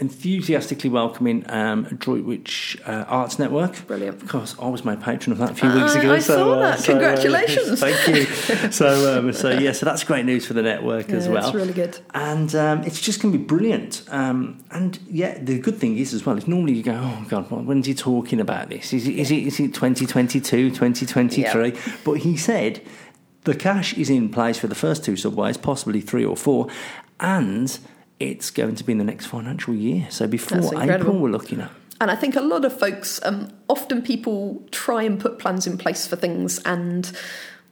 [0.00, 3.86] enthusiastically welcoming um, Droitwich uh, Arts Network.
[3.86, 4.22] Brilliant.
[4.22, 6.14] Of course, I was my patron of that a few weeks I- ago.
[6.14, 6.78] I so, saw uh, that.
[6.80, 7.80] so, uh, Congratulations.
[7.86, 8.24] thank you.
[8.70, 11.72] so, um, so yeah, so that's great news for the network as well it's really
[11.72, 11.98] good.
[12.14, 14.04] and um, it's just going to be brilliant.
[14.08, 17.50] Um, and yeah, the good thing is as well, is normally you go, oh God,
[17.50, 18.92] when's he talking about this?
[18.92, 21.74] Is it, is it, is it 2022, 2023?
[22.04, 22.82] But he said
[23.44, 26.68] the cash is in place for the first two subways, possibly three or four,
[27.20, 27.78] and
[28.18, 30.06] it's going to be in the next financial year.
[30.10, 31.70] So before April, we're looking at.
[32.00, 35.76] And I think a lot of folks, um, often people try and put plans in
[35.76, 37.10] place for things and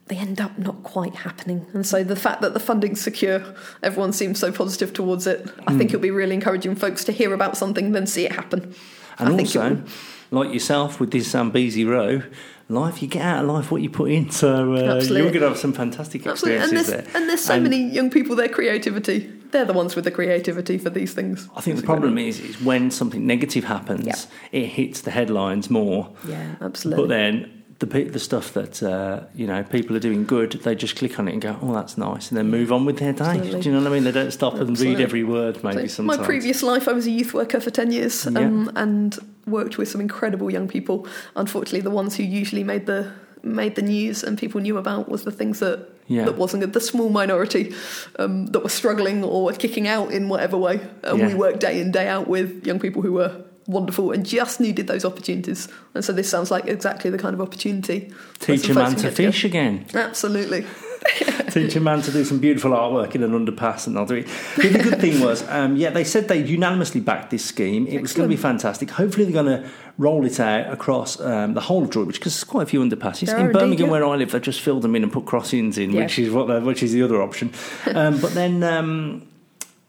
[0.08, 1.66] they end up not quite happening.
[1.74, 3.42] And so the fact that the funding's secure,
[3.82, 5.46] everyone seems so positive towards it.
[5.66, 5.78] I Hmm.
[5.78, 8.74] think it'll be really encouraging folks to hear about something, then see it happen.
[9.18, 9.82] And I also,
[10.30, 12.22] like yourself with this Zambezi row,
[12.68, 14.30] life, you get out of life what you put in.
[14.30, 16.56] So uh, you're going to have some fantastic Absolutely.
[16.62, 17.16] And experiences there's, there.
[17.20, 20.78] and there's so And- many young people, their creativity, they're the ones with the creativity
[20.78, 21.48] for these things.
[21.56, 26.14] I think the problem is, is when something negative happens, it hits the headlines more.
[26.26, 27.04] Yeah, absolutely.
[27.04, 30.96] But then the the stuff that uh, you know people are doing good, they just
[30.96, 33.24] click on it and go, "Oh, that's nice," and then move on with their day.
[33.24, 33.61] Absolutely.
[33.61, 34.04] Do you know what I mean?
[34.04, 35.62] They don't stop and read every word.
[35.62, 39.16] Maybe So my previous life, I was a youth worker for 10 years um, and
[39.46, 41.06] worked with some incredible young people.
[41.37, 45.24] Unfortunately, the ones who usually made the made the news and people knew about was
[45.24, 46.24] the things that Yeah.
[46.24, 46.72] that wasn't good.
[46.72, 47.74] The small minority
[48.18, 50.81] um, that were struggling or were kicking out in whatever way.
[51.03, 53.33] And we worked day in day out with young people who were
[53.68, 55.68] wonderful and just needed those opportunities.
[55.94, 58.12] And so this sounds like exactly the kind of opportunity.
[58.40, 59.87] Teach a man to fish again.
[59.94, 60.66] Absolutely.
[61.50, 64.28] Teach a man to do some beautiful artwork in an underpass, and they'll do it.
[64.57, 67.87] The good thing was, um, yeah, they said they unanimously backed this scheme.
[67.87, 68.90] It was going to be fantastic.
[68.90, 72.44] Hopefully, they're going to roll it out across um, the whole of Droitwich because there's
[72.44, 73.90] quite a few underpasses There in Birmingham, indeed, yeah.
[73.90, 74.33] where I live.
[74.33, 76.02] They've just filled them in and put crossings in, Yeah.
[76.02, 77.52] which is what, which is the other option.
[77.94, 78.62] Um, but then.
[78.62, 79.28] Um,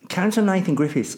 [0.10, 1.18] Councillor Nathan Griffiths,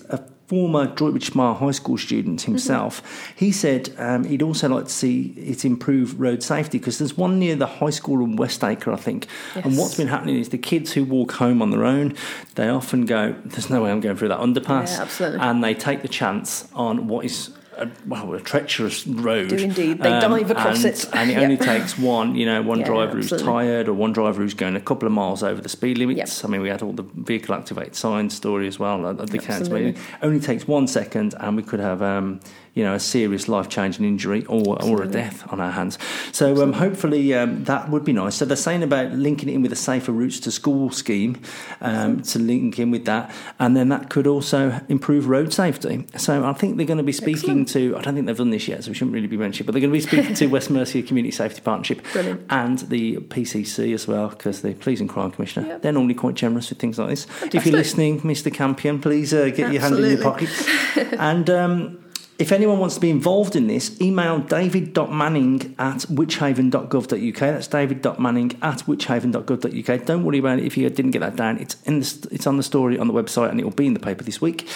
[0.52, 3.02] former Droitwich Smile High School student himself,
[3.38, 7.40] he said um, he'd also like to see it improve road safety because there's one
[7.40, 9.28] near the high school in Westacre, I think.
[9.56, 12.16] And what's been happening is the kids who walk home on their own,
[12.56, 16.02] they often go, "There's no way I'm going through that underpass," Yeah, and they take
[16.02, 17.52] the chance on what is.
[17.82, 19.50] A, well, a treacherous road.
[19.50, 19.98] Do indeed.
[20.00, 21.10] They dive across and, it.
[21.13, 21.41] and it Yeah.
[21.41, 23.52] only takes one, you know, one Yeah, driver who's absolutely.
[23.65, 26.38] tired or one driver who's going a couple of miles over the speed limits.
[26.41, 26.46] Yep.
[26.46, 29.54] I mean, we had all the vehicle activated signs story as well at the council
[29.54, 29.86] Absolutely.
[29.88, 30.02] meeting.
[30.22, 32.39] Only takes one second, and we could have, um,
[32.73, 35.97] you know, a serious life changing injury or or a death on our hands.
[36.31, 38.36] So um, hopefully um, that would be nice.
[38.36, 41.41] So they're saying about linking it in with a safer routes to school scheme
[41.81, 46.07] um, to link in with that, and then that could also improve road safety.
[46.17, 47.97] So I think they're going to be speaking to.
[47.97, 49.65] I don't think they've done this yet, so we shouldn't really be mentioning.
[49.65, 52.45] But they're going to be speaking to West Mercia Community Safety Partnership Brilliant.
[52.49, 55.81] and the PCC as well, because the Police and Crime Commissioner Yep.
[55.81, 57.27] they're normally quite generous with things like this.
[57.53, 58.53] If you're listening, Mr.
[58.53, 60.49] Campion, please uh, get your hand in your pocket.
[61.19, 62.01] and um,
[62.41, 67.39] if anyone wants to be involved in this, email david.manning at wychavon.gov.uk.
[67.39, 70.06] That's david.manning at wychavon.gov.uk.
[70.06, 71.60] Don't worry about it if you didn't get that down.
[71.60, 73.93] It's in the, it's on the story on the website and it will be in
[73.93, 74.67] the paper this week.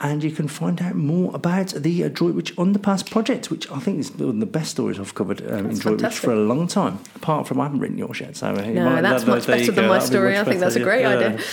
[0.00, 4.12] And you can find out more about the Droitwich Underpass project, which I think is
[4.12, 6.24] one of the best stories I've covered um, in Droitwich fantastic.
[6.24, 6.98] for a long time.
[7.16, 8.36] Apart from I haven't written yours yet.
[8.36, 10.38] So No, might- that's that- much better than my story.
[10.38, 11.08] I think that's a great yeah.
[11.08, 11.40] idea.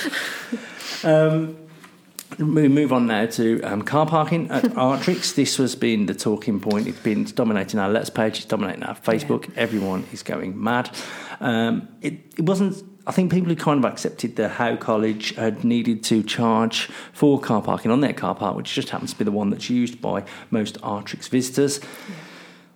[1.04, 1.58] Um,
[2.40, 5.36] we move on now to um, car parking at Artrix.
[5.36, 6.88] This has been the talking point.
[6.88, 8.38] It's been dominating our Let's page.
[8.38, 9.52] It's dominating our Facebook.
[9.56, 10.96] Everyone is going mad.
[11.40, 12.84] Um, it, it wasn't.
[13.08, 17.40] I think people who kind of accepted that Howe College had needed to charge for
[17.40, 20.02] car parking on their car park, which just happens to be the one that's used
[20.02, 21.80] by most Artrix visitors.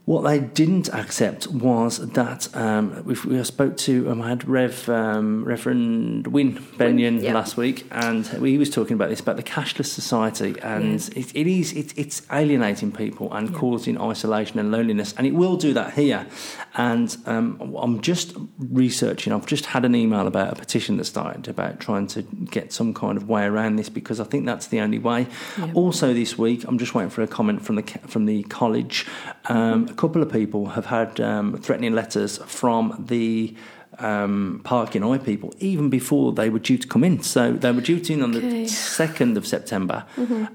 [0.06, 4.88] What they didn't accept was that um, we, we spoke to um, I had Rev
[4.88, 7.34] um, Reverend Win Benyon yeah.
[7.34, 11.48] last week, and he was talking about this about the cashless society, and it, it
[11.48, 15.96] is it, it's alienating people and causing isolation and loneliness, and it will do that
[15.96, 16.28] here.
[16.77, 19.31] And um, I'm just researching.
[19.31, 22.93] I've just had an email about a petition that started about trying to get some
[22.93, 25.27] kind of way around this because I think that's the only way.
[25.73, 29.05] Also, this week I'm just waiting for a comment from the from the college.
[29.45, 33.55] Um, a couple of people have had um, threatening letters from the
[33.99, 37.21] um, ParkingEye people even before they were due to come in.
[37.23, 40.05] So they were due to in on the second of September,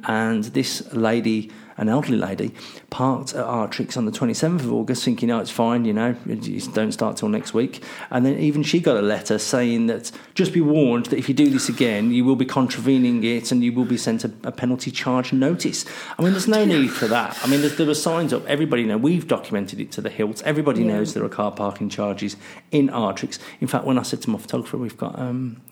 [0.05, 1.51] and this lady.
[1.81, 2.53] An elderly lady
[2.91, 6.61] parked at Artrix on the 27th of August, thinking, "Oh, it's fine, you know, you
[6.75, 10.53] don't start till next week." And then even she got a letter saying that just
[10.53, 13.73] be warned that if you do this again, you will be contravening it and you
[13.73, 15.87] will be sent a, a penalty charge notice.
[16.19, 17.39] I mean, there's no need for that.
[17.43, 18.45] I mean, there's, there were signs up.
[18.47, 20.43] Everybody know we've documented it to the hilt.
[20.45, 20.89] Everybody Yeah.
[20.99, 22.37] knows there are car parking charges
[22.71, 23.39] in Artrix.
[23.59, 25.63] In fact, when I said to my photographer, we've got um,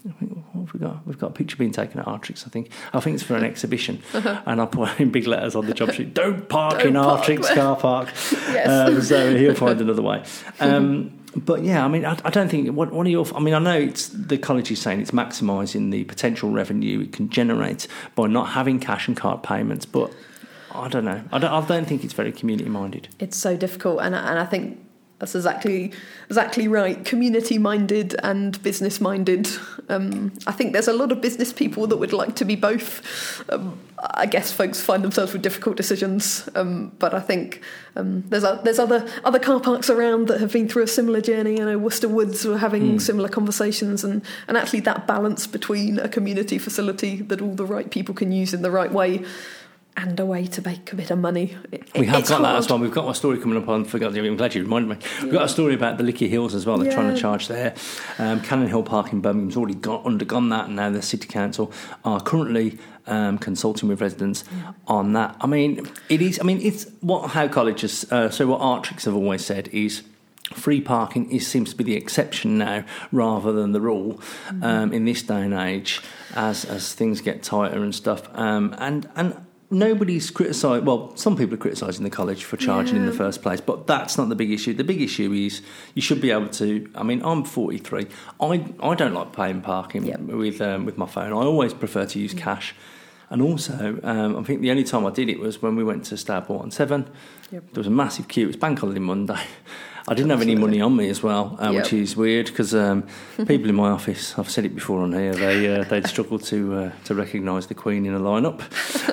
[0.58, 1.06] I think, what have we got?
[1.06, 2.46] We've got a picture being taken at Artrix.
[2.46, 2.70] I think.
[2.92, 5.92] I think it's for an exhibition, and I put in big letters on the job
[5.92, 6.78] sheet: "Don't park.
[6.78, 8.08] Don't in park Artrix there." car park."
[8.48, 8.68] Yes.
[8.68, 10.24] Um, so he'll find another way.
[10.58, 12.68] Um, but yeah, I mean, I, I don't think.
[12.70, 13.26] What, what are your?
[13.34, 17.12] I mean, I know it's the college is saying it's maximising the potential revenue it
[17.12, 20.12] can generate by not having cash and card payments, but.
[20.70, 21.24] I don't know.
[21.32, 23.08] I don't, I don't think it's very community minded.
[23.18, 24.78] it's so difficult and, and I think
[25.18, 25.92] that's exactly
[26.28, 27.04] exactly right.
[27.04, 29.48] Community minded and business minded
[29.88, 33.42] um, I think there's a lot of business people that would like to be both.
[33.50, 33.78] Um,
[34.14, 37.62] I guess folks find themselves with difficult decisions um, but I think
[37.96, 41.20] um, there's a, there's other other car parks around that have been through a similar
[41.20, 41.58] journey.
[41.58, 46.08] You know Worcester Woods were having similar conversations and, and actually that balance between a
[46.08, 49.24] community facility that all the right people can use in the right way
[49.98, 51.56] and a way to make a bit of money.
[51.72, 52.78] It- We have got that as well.
[52.78, 53.84] We've got a story coming up on.
[53.84, 54.16] Forgot.
[54.16, 55.06] I'm glad you reminded me.
[55.22, 56.78] We've got a story about the Lickey Hills as well.
[56.78, 57.74] They're trying to charge there.
[58.18, 61.72] Um, Cannon Hill Park in Birmingham's already got undergone that, and now the City Council
[62.04, 64.44] are currently um, consulting with residents
[64.86, 65.34] on that.
[65.40, 66.38] I mean, it is.
[66.40, 68.06] I mean, it's what how colleges.
[68.12, 70.02] Uh, so what Artrix have always said is.
[70.54, 72.82] Free parking is, seems to be the exception now
[73.12, 74.18] rather than the rule
[74.62, 76.00] um, in this day and age
[76.34, 78.22] as as things get tighter and stuff.
[78.32, 79.36] Um, and and
[79.70, 80.84] nobody's criticised.
[80.86, 84.16] Well, some people are criticising the college for charging in the first place, but that's
[84.18, 84.74] not the big issue.
[84.74, 85.62] The big issue is
[85.94, 86.90] you should be able to.
[86.94, 88.06] I mean, I'm 43.
[88.40, 90.20] I I don't like paying parking Yep.
[90.20, 91.32] with um, with my phone.
[91.32, 92.74] I always prefer to use cash.
[93.30, 96.04] And also, um, I think the only time I did it was when we went
[96.06, 97.10] to Stourport-on-Severn.
[97.52, 97.64] Yep.
[97.74, 98.44] There was a massive queue.
[98.44, 99.38] It was Bank Holiday Monday.
[100.08, 103.04] I didn't have any money on me as well, uh, which is weird because um,
[103.46, 106.74] people in my office, I've said it before on here, they uh, they'd struggle to
[106.74, 108.62] uh, to recognise the Queen in a lineup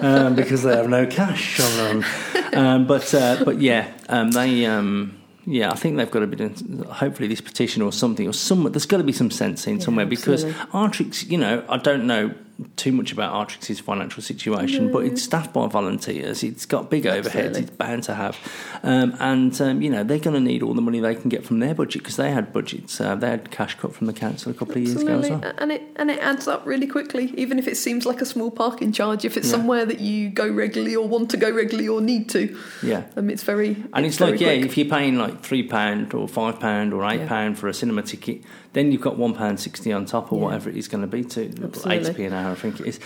[0.02, 2.06] um, because they have no cash on them.
[2.54, 4.66] Um, but uh, but yeah, um, they.
[4.66, 6.84] Um, yeah, I think they've got to be doing.
[6.90, 8.64] Hopefully, this petition or something or some.
[8.64, 10.72] There's got to be some sense in Yeah, somewhere because absolutely.
[11.12, 12.34] Artrix, you know, I don't know
[12.78, 16.44] too much about Artrix's financial situation, but it's staffed by volunteers.
[16.44, 17.26] It's got big overheads.
[17.26, 17.62] Absolutely.
[17.64, 18.38] It's bound to have,
[18.84, 21.46] um, and um, you know they're going to need all the money they can get
[21.46, 23.00] from their budget because they had budgets.
[23.02, 25.42] Uh, they had cash cut from the council a couple of years ago as well.
[25.58, 27.34] and it and it adds up really quickly.
[27.36, 29.52] Even if it seems like a small parking charge, if it's Yeah.
[29.52, 33.04] somewhere that you go regularly or want to go regularly or need to, Yeah.
[33.18, 36.28] um, it's very And it's, very like, yeah, if you're paying like three pound or
[36.28, 37.54] five pound or eight Yeah.
[37.54, 38.42] for a cinema ticket,
[38.74, 40.44] then you've got one pound sixty on top or Yeah.
[40.46, 41.96] whatever it is going to be to Absolutely.
[41.96, 43.00] eighty p an hour, I think it is.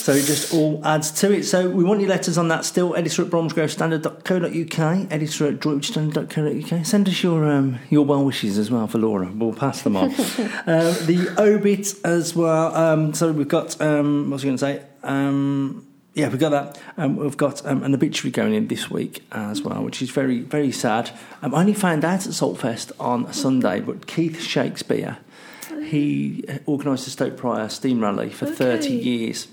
[0.00, 1.44] So it just all adds to it.
[1.44, 2.94] So we want your letters on that still.
[2.96, 6.86] Editor at bromsgrovestandard.co.uk, editor at droitstandard.co.uk.
[6.86, 9.30] Send us your um, your well wishes as well for Laura.
[9.34, 10.10] We'll pass them on.
[10.10, 10.14] uh,
[11.06, 12.74] the obit as well.
[12.74, 14.82] Um, so we've got um, what was I going to say?
[15.02, 15.86] Um,
[16.16, 16.80] yeah, we've got that.
[16.96, 20.40] Um, we've got um, an obituary going in this week as well, which is very,
[20.40, 21.10] very sad.
[21.42, 25.18] Um, I only found out at Saltfest on Sunday, but Keith Shakespeare,
[25.86, 29.48] he organised the Stoke Prior Steam Rally for 30 years.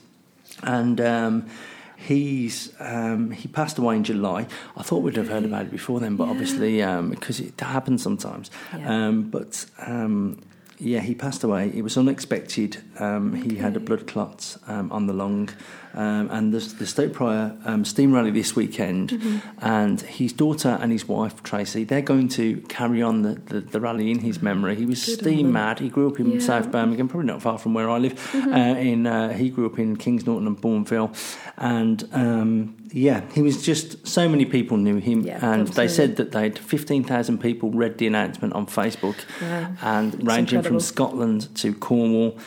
[0.62, 1.46] And um,
[1.98, 4.48] he's um, he passed away in July.
[4.78, 6.30] I thought we'd have heard about it before then, but Yeah.
[6.32, 8.52] obviously, um, because it happens sometimes.
[8.78, 9.08] Yeah.
[9.08, 10.40] Um, but um,
[10.80, 11.72] yeah, he passed away.
[11.74, 12.78] It was unexpected.
[13.00, 15.50] Um, He had a blood clot um, on the lung.
[15.96, 19.38] Um, and the, the Stoke Prior um, steam rally this weekend, Mm-hmm.
[19.62, 23.80] and his daughter and his wife Tracy, they're going to carry on the, the, the
[23.80, 24.76] rally in his memory.
[24.76, 25.78] He was Good steam mad.
[25.80, 26.38] He grew up in Yeah.
[26.38, 26.46] Mm-hmm.
[26.48, 28.14] South Birmingham, probably not far from where I live.
[28.36, 28.50] Uh,
[28.92, 31.14] in uh, he grew up in Kings Norton and Bournville,
[31.58, 36.16] and um, yeah, he was just so many people knew him, Yeah, and they said
[36.16, 39.74] that they'd fifteen thousand people read the announcement on Facebook, Wow.
[39.84, 40.80] and It's ranging incredible.
[40.80, 42.38] from Scotland to Cornwall,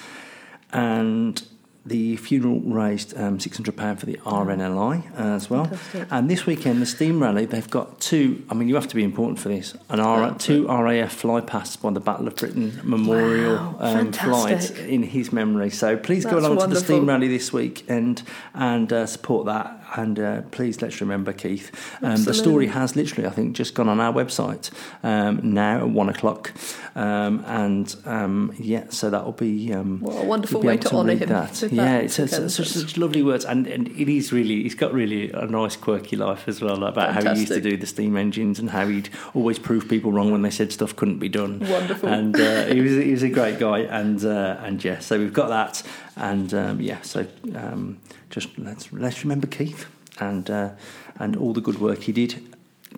[0.73, 1.47] and.
[1.87, 5.67] The funeral raised um, £600 for the RNLI as well.
[5.67, 6.09] Fantastic.
[6.11, 9.05] And this weekend, the Steam Rally, they've got two, I mean, you have to be
[9.05, 13.55] important for this, an R, two RAF fly pasts by the Battle of Britain Memorial
[13.55, 14.79] Wow, um, fantastic.
[14.89, 15.71] in his memory.
[15.71, 16.81] So please go That's along to the.
[16.81, 18.21] Steam Rally this week and,
[18.55, 19.81] and uh, support that.
[19.95, 21.71] And uh, please let's remember Keith.
[22.03, 24.71] Um, the story has literally, I think, just gone on our website
[25.05, 26.53] um, now at one o'clock.
[26.97, 29.73] Um, and um, yeah, so that will be.
[29.73, 31.63] Um, What a wonderful way able to honour him That.
[31.77, 34.63] Yeah, it's, it's, such, such lovely words, and, and it is really.
[34.63, 37.77] He's got really a nice, quirky life as well about how he used to do
[37.77, 41.19] the steam engines and how he'd always prove people wrong when they said stuff couldn't
[41.19, 41.61] be done.
[41.61, 42.09] Wonderful.
[42.09, 45.33] And uh, he was he was a great guy, and uh, and yeah, so we've
[45.33, 45.83] got that,
[46.17, 47.99] and um, yeah, so um,
[48.31, 49.87] just let's let's remember Keith
[50.19, 50.71] and uh,
[51.19, 52.43] and all the good work he did.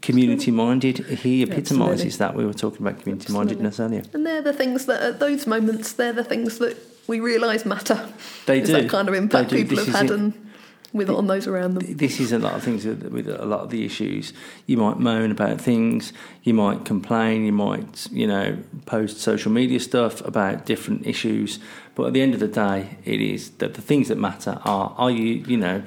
[0.03, 2.35] Community minded, he epitomises that.
[2.35, 4.05] We were talking about community mindedness earlier.
[4.12, 6.76] And they're the things that at those moments, they're the things that
[7.09, 8.09] we realise matter.
[8.47, 8.75] They is do.
[8.75, 10.49] that kind of impact people This have had and
[10.93, 11.97] with on those around them.
[11.97, 14.33] this is a lot of things with, a lot of the issues.
[14.67, 18.57] You might moan about things, you might complain, you might, you know,
[18.87, 21.59] post social media stuff about different issues.
[21.95, 24.95] But at the end of the day, it is that the things that matter are
[24.97, 25.83] are you, you know,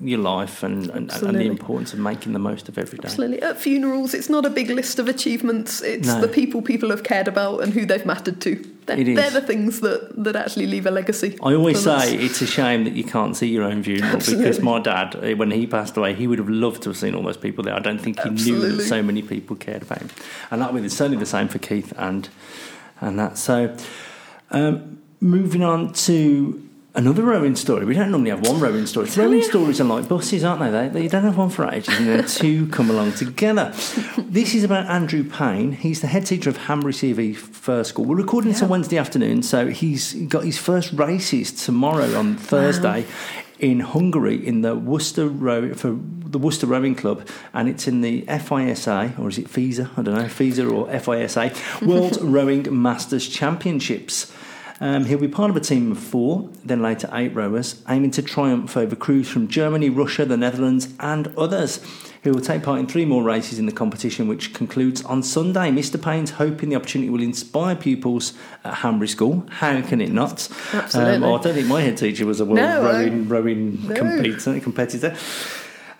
[0.00, 3.06] your life and, and, and the importance of making the most of every day.
[3.08, 3.40] Absolutely.
[3.40, 5.80] At funerals, it's not a big list of achievements.
[5.80, 6.20] It's No.
[6.20, 8.62] the people people have cared about and who they've mattered to.
[8.84, 9.16] They're, It is.
[9.16, 11.38] they're the things that, that actually leave a legacy.
[11.42, 14.80] I always say it's a shame that you can't see your own funeral because my
[14.80, 17.36] dad, eh, when he passed away, he would have loved to have seen all those
[17.38, 17.74] people there.
[17.74, 20.10] I don't think he knew that so many people cared about him,
[20.50, 22.28] and that was certainly the same for Keith and
[23.00, 23.38] and that.
[23.38, 23.74] So,
[24.50, 26.65] um, moving on to
[26.96, 27.84] another rowing story.
[27.84, 29.08] We don't normally have one rowing story.
[29.16, 30.70] Rowing stories are like buses, aren't they?
[30.70, 33.72] They, they don't have one for ages, and then two come along together.
[34.18, 35.72] This is about Andrew Payne.
[35.72, 38.06] He's the head teacher of Hanbury CV First School.
[38.06, 43.06] We're recording this on Wednesday afternoon, so he's got his first races tomorrow on Thursday.
[43.58, 48.20] In Hungary, in the Worcester Row for the Worcester Rowing Club, and it's in the
[48.24, 49.88] FISA or is it FISA?
[49.96, 54.30] I don't know, FISA or FISA World Rowing Masters Championships.
[54.80, 58.22] Um, he'll be part of a team of four, then later eight rowers, aiming to
[58.22, 61.80] triumph over crews from Germany, Russia, the Netherlands, and others.
[62.22, 65.70] He will take part in three more races in the competition, which concludes on Sunday.
[65.70, 66.00] Mr.
[66.02, 68.32] Payne's hoping the opportunity will inspire pupils
[68.64, 69.46] at Hanbury School.
[69.48, 70.48] How can it not?
[70.72, 71.14] Absolutely.
[71.14, 73.94] Um, I don't think my head teacher was a world No, rowing, rowing No.
[73.94, 74.60] competitor.
[74.60, 75.16] competitor.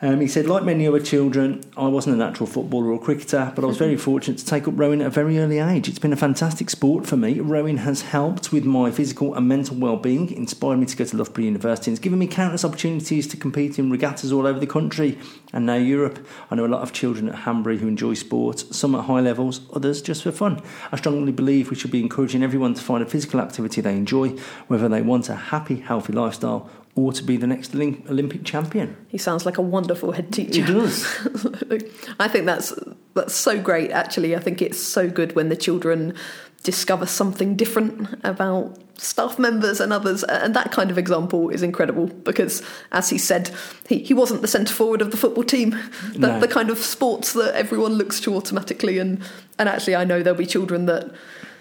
[0.03, 3.65] Um, he said, like many other children, I wasn't a natural footballer or cricketer, but
[3.65, 5.89] I was very fortunate to take up rowing at a very early age.
[5.89, 7.41] It's been a fantastic sport for me.
[7.41, 11.45] Rowing has helped with my physical and mental well-being, inspired me to go to Loughborough
[11.45, 15.19] University, and it's given me countless opportunities to compete in regattas all over the country
[15.55, 16.27] and now Europe.
[16.51, 19.63] I know a lot of children at Hanbury who enjoy sport, some at high levels,
[19.73, 20.61] others just for fun.
[20.93, 24.31] I strongly believe we should be encouraging everyone to find a physical activity they enjoy,
[24.67, 28.97] whether they want a happy, healthy lifestyle or to be the next Olympic champion.
[29.09, 30.65] He sounds like a wonderful head teacher.
[30.65, 31.05] He does.
[32.19, 32.75] I think that's
[33.15, 33.91] that's so great.
[33.93, 36.15] Actually, I think it's so good when the children
[36.63, 40.25] discover something different about staff members and others.
[40.25, 43.51] And that kind of example is incredible because, as he said,
[43.89, 45.71] he, he wasn't the centre forward of the football team,
[46.13, 46.41] the, No.
[46.41, 48.99] the kind of sports that everyone looks to automatically.
[48.99, 49.21] And,
[49.59, 51.15] and actually, I know there'll be children that,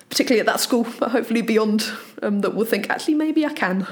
[0.09, 1.85] particularly at that school, but hopefully beyond,
[2.23, 3.85] um, that will think, actually, maybe I can.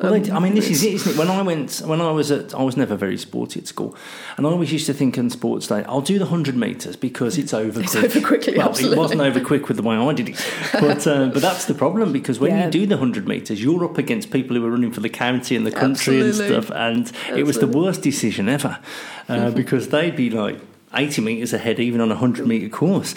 [0.00, 1.18] Well, Um, I mean, this is it, isn't it?
[1.18, 3.96] When I went, when I was at, I was never very sporty at school,
[4.36, 7.36] and I always used to think on sports day, I'll do the hundred meters because
[7.36, 7.80] it's over.
[7.80, 8.04] It's quick.
[8.16, 8.96] over quickly, Well, absolutely.
[8.96, 11.74] it wasn't over quick with the way I did it, but uh, but that's the
[11.74, 12.66] problem because when Yeah.
[12.66, 15.56] you do the hundred meters, you're up against people who are running for the county
[15.56, 16.54] and the country Absolutely.
[16.56, 18.78] and stuff, and it was the worst decision ever
[19.28, 20.60] uh, because they'd be like.
[20.94, 23.14] 80 metres ahead, even on a 100 metre course.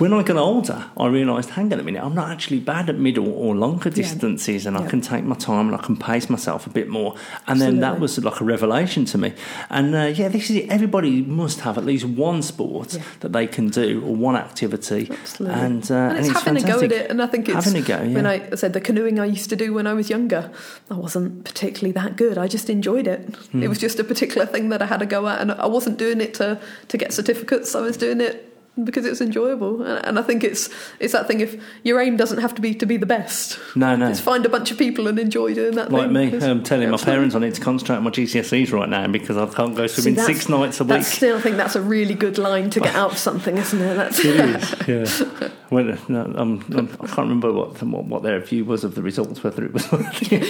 [0.00, 2.96] When I got older, I realised, hang on a minute, I'm not actually bad at
[2.96, 6.66] middle or longer distances, and I can take my time and I can pace myself
[6.66, 7.16] a bit more.
[7.46, 9.34] And then that was like a revelation to me.
[9.68, 10.70] And uh, yeah, this is it.
[10.70, 13.02] Everybody must have at least one sport Yeah.
[13.20, 15.08] that they can do or one activity.
[15.10, 15.60] Absolutely.
[15.60, 17.10] And, uh, and it's having a go at it.
[17.10, 18.24] And I think it's Having a go, when.
[18.24, 20.50] I said the canoeing I used to do when I was younger,
[20.90, 22.38] I wasn't particularly that good.
[22.38, 23.36] I just enjoyed it.
[23.52, 23.62] Hmm.
[23.62, 25.98] It was just a particular thing that I had a go at, and I wasn't
[25.98, 27.74] doing it to to get certificates.
[27.74, 28.49] I was doing it
[28.84, 29.82] because it's enjoyable.
[29.82, 30.68] And, and I think it's
[30.98, 31.40] it's that thing.
[31.40, 34.08] If your aim doesn't have to be to be the best, No, no.
[34.08, 35.90] just find a bunch of people and enjoy doing that.
[35.92, 36.38] Like thing.
[36.38, 39.36] me, I'm telling my parents I need to concentrate on my GCSEs right now because
[39.36, 41.02] I can't go swimming that's- six nights a week.
[41.04, 43.94] Still, I think that's a really good line to get out of something, isn't it?
[43.94, 44.74] That's It is,
[45.40, 45.48] yeah.
[45.70, 49.02] When, no, um, um, I can't remember what, what what their view was of the
[49.02, 49.84] results, whether it was.
[50.32, 50.40] yeah,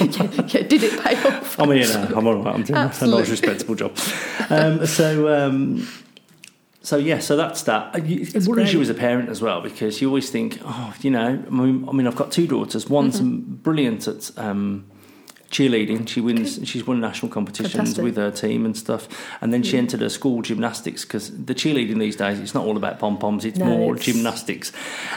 [0.62, 1.59] did it pay off?
[1.61, 2.09] I'm here now.
[2.16, 2.55] I'm all right.
[2.55, 3.20] I'm doing a Absolutely.
[3.20, 3.99] nice, respectable job.
[4.49, 5.87] Um, so, um,
[6.83, 7.18] so yeah.
[7.18, 8.07] So that's that.
[8.07, 11.11] You- It worries you as a parent as well because you always think, oh, you
[11.11, 11.43] know.
[11.47, 12.89] I mean, I mean I've got two daughters.
[12.89, 13.55] One's Mm-hmm.
[13.62, 14.31] brilliant at.
[14.39, 14.85] Um,
[15.51, 16.61] Cheerleading, she wins.
[16.62, 18.05] She's won national competitions Fantastic.
[18.05, 19.09] with her team and stuff.
[19.41, 22.76] And then she entered her school gymnastics because the cheerleading these days it's not all
[22.76, 24.70] about pom poms; it's No, more it's- gymnastics.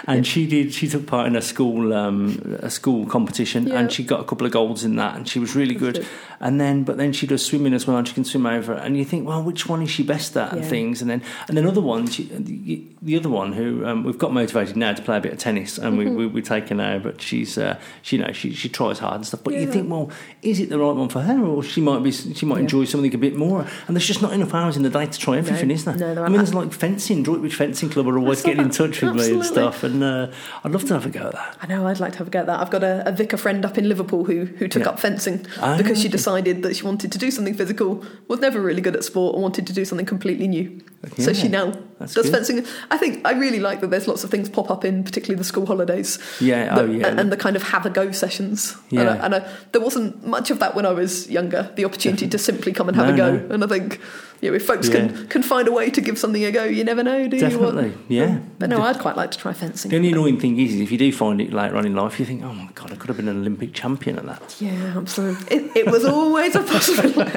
[0.07, 0.73] And she did.
[0.73, 3.77] She took part in a school um, a school competition, Yeah.
[3.81, 5.97] and she got a couple of golds in that, and she was really good.
[5.97, 6.07] Good.
[6.45, 8.73] And then, but then she does swimming as well, and she can swim over.
[8.73, 11.01] And you think, well, which one is she best at, and things.
[11.01, 14.75] And then, and then other ones, the, the other one who um, we've got motivated
[14.75, 16.15] now to play a bit of tennis, and Mm-hmm.
[16.17, 18.99] we, we we take her now, but she's, uh, she, you know, she she tries
[18.99, 19.41] hard and stuff.
[19.43, 22.11] But you think, well, is it the right one for her, or she might be,
[22.11, 22.61] she might Yeah.
[22.63, 23.61] enjoy something a bit more.
[23.87, 25.95] And there's just not enough hours in the day to try everything, is there?
[25.95, 29.01] no, there I mean, there's like fencing, Droitwich Fencing Club are always getting in touch
[29.01, 30.27] with me and stuff, and uh,
[30.65, 31.57] I'd love to have a go at that.
[31.61, 32.59] I know I'd like to have a go at that.
[32.59, 34.89] I've got a, a vicar friend up in Liverpool who who took Yeah.
[34.89, 36.17] up fencing Ah, because she okay.
[36.41, 39.43] Decided that she wanted to do something physical, was never really good at sport, and
[39.43, 40.81] wanted to do something completely new.
[41.17, 42.25] So she now does good.
[42.31, 42.65] fencing.
[42.89, 43.89] I think I really like that.
[43.89, 46.17] There's lots of things pop up in particularly the school holidays.
[46.39, 47.07] Yeah, oh yeah.
[47.07, 48.75] and, and the kind of have a go sessions.
[48.89, 49.09] And, Yeah.
[49.21, 51.71] I, and I, there wasn't much of that when I was younger.
[51.75, 53.47] The opportunity to simply come and have No, a go.
[53.47, 53.53] no.
[53.55, 53.99] And I think
[54.43, 55.07] you know, if folks Yeah.
[55.07, 57.41] can can find a way to give something a go, you never know, do you?
[57.41, 58.39] Definitely, yeah.
[58.59, 59.89] But no, I'd quite like to try fencing.
[59.91, 62.25] The only annoying thing is, if you do find it later on in life, you
[62.25, 64.55] think, oh my god, I could have been an Olympic champion at that.
[64.59, 65.55] Yeah, absolutely.
[65.57, 67.31] It, it was always a possibility.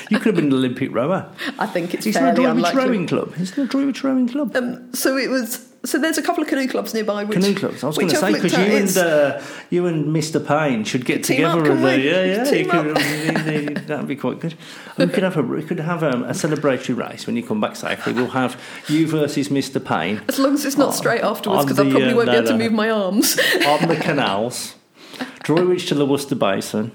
[0.10, 1.30] You could have been an Olympic rower.
[1.58, 2.80] I think it's Is there a fairly unlikely.
[2.84, 3.34] rowing club?
[3.38, 4.56] Is there a Droitwich rowing club?
[4.56, 5.66] Um, so it was.
[5.82, 7.24] So there's a couple of canoe clubs nearby.
[7.24, 7.82] Which, Canoe clubs.
[7.82, 10.44] I was going to say because you and uh, you and Mr.
[10.44, 12.06] Payne should get Team together up, and uh, we?
[12.06, 14.54] yeah, yeah, could, that'd be quite good.
[14.98, 17.76] We could have a we could have um, a celebratory race when you come back
[17.76, 18.12] safely.
[18.12, 19.82] We'll have you versus Mr.
[19.82, 22.32] Payne as long as it's not Oh, straight afterwards, because I probably uh, won't be
[22.32, 22.64] no, able to no.
[22.64, 23.38] move my arms.
[23.66, 24.74] on the canals.
[25.42, 26.92] Droitwich to the Worcester Basin.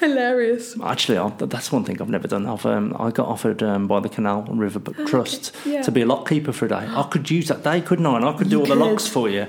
[0.00, 0.76] Hilarious.
[0.82, 2.46] Actually, I, that's one thing I've never done.
[2.46, 5.82] I've um, I got offered um, by the Canal and River Trust yeah.
[5.82, 6.86] to be a lock keeper for a day.
[6.88, 8.16] I could use that day, couldn't I?
[8.16, 9.46] And I could do You all the locks for you.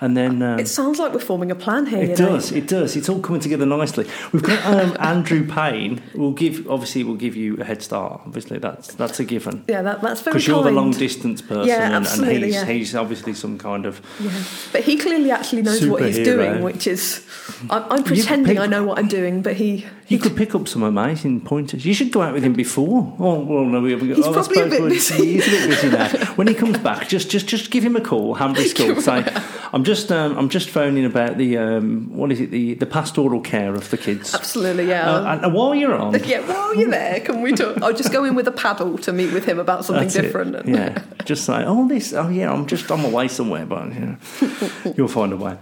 [0.00, 1.98] And then um, It sounds like we're forming a plan here.
[2.02, 2.32] it you know.
[2.32, 2.96] does, it does.
[2.96, 4.06] It's all coming together nicely.
[4.32, 6.02] We've got um, Andrew Payne.
[6.14, 8.22] We'll give obviously we'll give you a head start.
[8.26, 9.64] Obviously, that's that's a given.
[9.68, 12.54] Yeah, that, that's very Because you're the long distance person, Yeah, and, and absolutely, he's
[12.54, 12.64] yeah.
[12.66, 14.30] he's obviously some kind of Yeah.
[14.72, 17.26] But he clearly actually knows what he's doing, which is.
[17.70, 19.86] I'm, I'm pretending I know what I'm doing, but he.
[20.06, 21.86] He could pick up some amazing pointers.
[21.86, 23.16] You should go out with him before.
[23.18, 25.34] Oh well, no, we, we, He's oh, probably a bit busy.
[25.34, 26.08] He's a bit busy now.
[26.34, 29.00] when he comes back, just just just give him a call, Hanbury School.
[29.00, 29.24] Say,
[29.72, 33.40] I'm just um, I'm just phoning about the um, what is it the the pastoral
[33.40, 34.34] care of the kids.
[34.34, 35.10] Absolutely, yeah.
[35.10, 37.80] Uh, and, and while you're on, yeah, while you're there, can we talk?
[37.82, 40.68] I'll just go in with a paddle to meet with him about something different.
[40.68, 44.94] Yeah, just say, oh this, oh yeah, I'm just I'm away somewhere, but you know,
[44.96, 45.56] you'll find a way.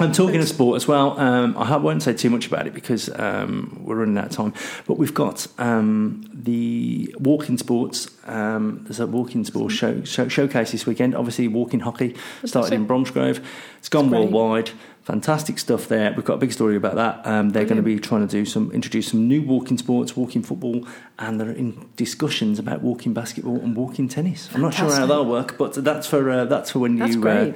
[0.00, 1.18] I'm talking of sport as well.
[1.18, 4.54] Um, I won't say too much about it because um, we're running out of time.
[4.86, 8.08] But we've got um, the walking sports.
[8.26, 11.14] Um, there's a walking sports show, show, showcase this weekend.
[11.14, 13.44] Obviously, walking hockey started in Bromsgrove.
[13.78, 14.20] It's gone great.
[14.20, 14.70] worldwide.
[15.04, 16.14] Fantastic stuff there.
[16.14, 17.26] We've got a big story about that.
[17.26, 20.42] Um, they're going to be trying to do some introduce some new walking sports, walking
[20.42, 20.86] football,
[21.18, 24.48] and they're in discussions about walking basketball and walking tennis.
[24.54, 27.28] I'm not sure how that'll work, but that's for uh, that's for when That's you.
[27.28, 27.52] Uh,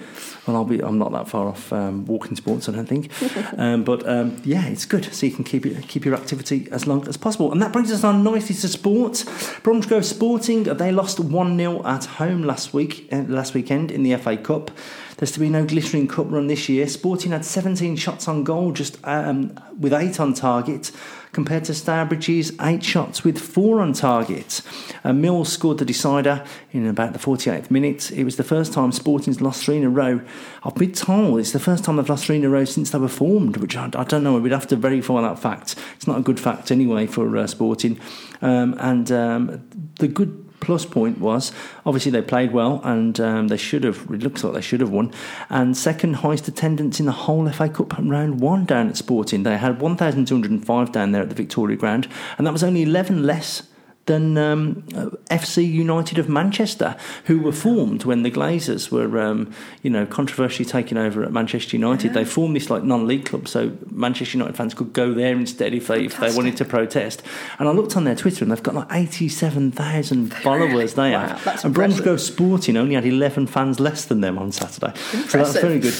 [0.47, 0.81] well, I'll be.
[0.81, 3.11] I'm not that far off um, walking sports, I don't think.
[3.59, 5.07] um, but um, yeah, it's good.
[5.15, 7.51] So you can keep it keep your activity as long as possible.
[7.51, 9.25] And that brings us on nicely to sports.
[9.63, 14.15] Bromsgrove Sporting they lost one 0 at home last week uh, last weekend in the
[14.17, 14.71] FA Cup.
[15.19, 16.87] There's to be no glittering cup run this year.
[16.87, 20.93] Sporting had 17 shots on goal, just um, with eight on target,
[21.33, 24.63] compared to Stourbridge's eight shots with four on target.
[25.03, 28.13] Uh, Mills scored the decider in about the 48th minute.
[28.13, 30.21] It was the first time Sporting's lost three in a row.
[30.63, 32.99] I've been told it's the first time they've lost three in a row since they
[33.01, 34.39] were formed, which I, I don't know.
[34.39, 35.75] We'd have to verify that fact.
[35.97, 37.99] It's not a good fact anyway for uh, Sporting.
[38.41, 41.53] Um, and um, the good plus point was
[41.87, 44.91] obviously they played well and um, they should have it looks like they should have
[44.91, 45.13] won.
[45.51, 49.43] And second highest attendance in the whole FA Cup round one down at Sporting.
[49.43, 53.63] They had 1205 down there at the Victoria Ground and that was only 11 less
[54.09, 54.83] than um,
[55.31, 56.97] FC United of Manchester,
[57.27, 59.53] who were formed when the Glazers were, um,
[59.83, 62.13] you know, controversially taken over at Manchester United.
[62.15, 65.87] They formed this like non-league club, so Manchester United fans could go there instead if
[65.87, 67.23] they if they wanted to protest.
[67.61, 70.95] And I looked on their Twitter, and they've got like eighty-seven thousand followers.
[70.95, 71.75] They Wow, have, that's and.
[71.75, 74.99] Bromsgrove Sporting only had eleven fans less than them on Saturday.
[75.29, 75.95] So that's very good.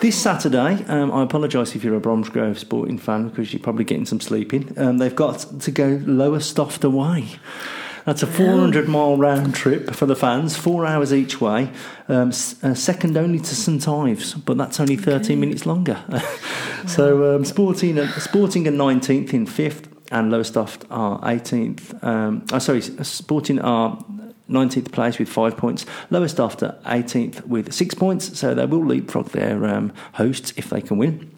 [0.00, 4.04] This Saturday, um, I apologise if you're a Bromsgrove Sporting fan because you're probably getting
[4.06, 4.72] some sleeping.
[4.76, 7.28] Um, they've got to go Lowestoft away.
[8.04, 11.70] That's a 400 mile round trip for the fans, four hours each way,
[12.08, 16.02] um, s- uh, second only to St Ives, but that's only 13 minutes longer.
[16.86, 22.04] so um, Sporting, uh, Sporting are 19th in fifth, and Lowestoft are 18th.
[22.04, 23.96] Um, oh, sorry, Sporting are
[24.50, 25.86] 19th place with five points.
[26.10, 30.82] Lowestoft are 18th with six points, so they will leapfrog their um, hosts if they
[30.82, 31.33] can win.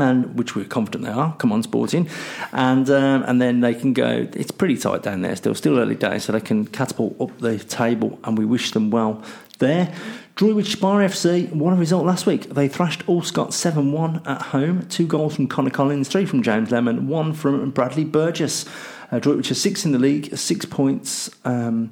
[0.00, 1.34] And which we're confident they are.
[1.38, 2.08] Come on, Sporting,
[2.52, 4.28] and um, and then they can go.
[4.32, 5.54] It's pretty tight down there still.
[5.54, 9.22] Still early days, so they can catapult up the table, and we wish them well
[9.58, 9.94] there.
[10.36, 12.48] Droitwich Spire FC won a result last week.
[12.48, 14.86] They thrashed All Allscott 7 1 at home.
[14.88, 18.64] Two goals from Connor Collins, three from James Lemon, one from Bradley Burgess.
[19.10, 21.90] Uh, Droitwich are six in the league, six points um,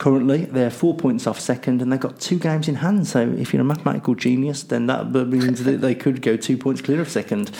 [0.00, 0.46] currently.
[0.46, 3.06] They're four points off second, and they've got two games in hand.
[3.06, 6.80] So if you're a mathematical genius, then that means that they could go two points
[6.80, 7.52] clear of second.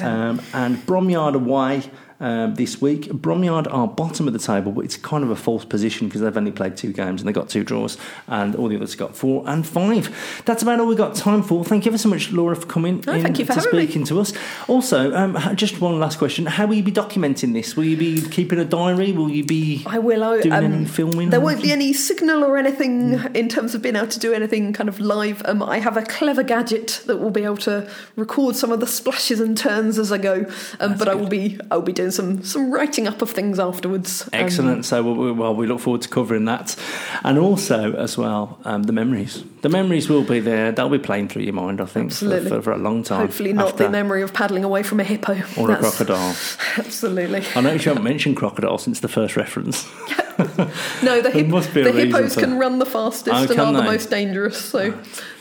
[0.00, 1.82] Um, and Bromyard away.
[2.22, 5.64] Um, this week, Bromyard are bottom of the table, but it's kind of a false
[5.64, 7.98] position because they've only played two games and they got two draws,
[8.28, 10.42] and all the others got four and five.
[10.44, 11.64] That's about all we've got time for.
[11.64, 13.76] Thank you ever so much, Laura, for coming Oh, in thank you for to having
[13.76, 13.86] me.
[13.86, 14.32] speaking to us.
[14.68, 17.74] Also, um, just one last question: How will you be documenting this?
[17.76, 19.10] Will you be keeping a diary?
[19.10, 20.22] Will you be I will.
[20.22, 21.30] I, doing um, any filming?
[21.30, 24.72] There won't be any signal or anything in terms of being able to do anything
[24.72, 25.42] kind of live.
[25.44, 28.86] Um, I have a clever gadget that will be able to record some of the
[28.86, 30.46] splashes and turns as I go.
[30.78, 34.22] Um, but I will be I'll be doing some some writing up of things afterwards.
[34.32, 34.84] Um, Excellent.
[34.84, 36.76] so, we- we- well, we look forward to covering that,
[37.24, 39.42] and also as well um, the memories.
[39.62, 40.72] The memories will be there.
[40.72, 42.50] They'll be playing through your mind, I think, for, Absolutely.
[42.50, 43.20] for, for a long time.
[43.20, 46.34] hopefully not after- the memory of paddling away from a hippo or a crocodile.
[46.76, 47.44] Absolutely.
[47.54, 49.86] I know you haven't mentioned crocodile since the first reference.
[51.02, 54.08] No, the, hip, the hippos for- can run the fastest Oh, and are the most
[54.10, 54.56] dangerous.
[54.64, 54.94] So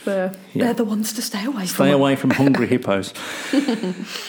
[0.06, 0.66] they're, Yeah.
[0.66, 1.86] they're the ones to stay away from.
[1.86, 3.14] Stay away from hungry hippos.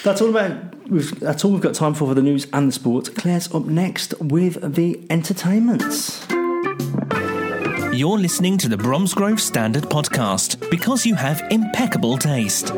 [0.03, 0.53] that's all about.
[0.89, 3.09] We've, that's all we've got time for for the news and the sports.
[3.09, 6.27] Claire's up next with the entertainments.
[7.95, 12.69] You're listening to the Bromsgrove Standard Podcast because you have impeccable taste.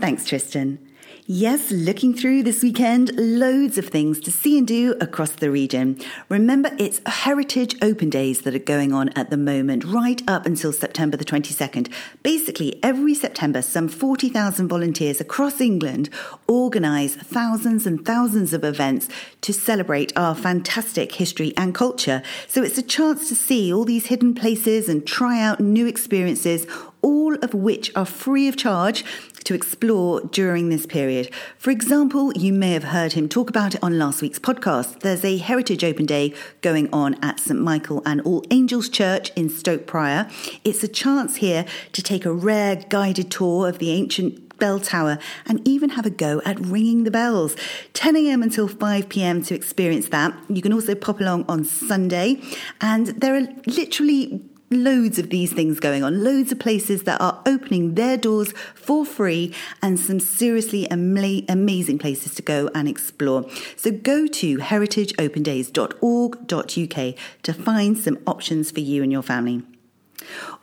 [0.00, 0.78] Thanks, Tristan.
[1.26, 5.98] Yes, looking through this weekend, loads of things to see and do across the region.
[6.28, 10.70] Remember, it's Heritage Open Days that are going on at the moment, right up until
[10.70, 11.90] September the 22nd.
[12.22, 16.10] Basically, every September, some 40,000 volunteers across England
[16.46, 19.08] organise thousands and thousands of events
[19.40, 22.22] to celebrate our fantastic history and culture.
[22.48, 26.66] So it's a chance to see all these hidden places and try out new experiences,
[27.04, 29.04] all of which are free of charge
[29.44, 31.30] to explore during this period.
[31.58, 35.00] For example, you may have heard him talk about it on last week's podcast.
[35.00, 36.32] There's a Heritage Open Day
[36.62, 40.30] going on at St Michael and All Angels Church in Stoke Prior.
[40.64, 45.18] It's a chance here to take a rare guided tour of the ancient bell tower
[45.44, 47.54] and even have a go at ringing the bells.
[47.92, 48.42] 10 a.m.
[48.42, 49.42] until 5 p.m.
[49.42, 50.34] to experience that.
[50.48, 52.40] You can also pop along on Sunday,
[52.80, 54.42] and there are literally
[54.82, 59.04] loads of these things going on, loads of places that are opening their doors for
[59.04, 63.44] free, and some seriously ama- amazing places to go and explore.
[63.76, 69.62] So go to heritageopendays.org.uk to find some options for you and your family.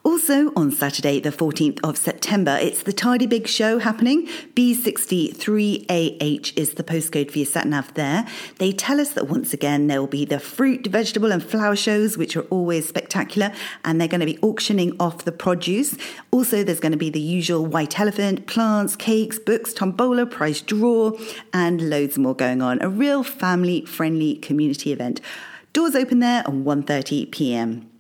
[0.03, 4.25] Also on Saturday, the 14th of September, it's the Tidy Big Show happening.
[4.55, 8.25] B63AH is the postcode for your sat nav there.
[8.57, 12.17] They tell us that once again there will be the fruit, vegetable, and flower shows,
[12.17, 13.51] which are always spectacular,
[13.85, 15.95] and they're going to be auctioning off the produce.
[16.31, 21.11] Also, there's going to be the usual white elephant, plants, cakes, books, tombola, prize draw,
[21.53, 22.81] and loads more going on.
[22.81, 25.21] A real family friendly community event.
[25.73, 27.90] Doors open there at 1:30 p.m.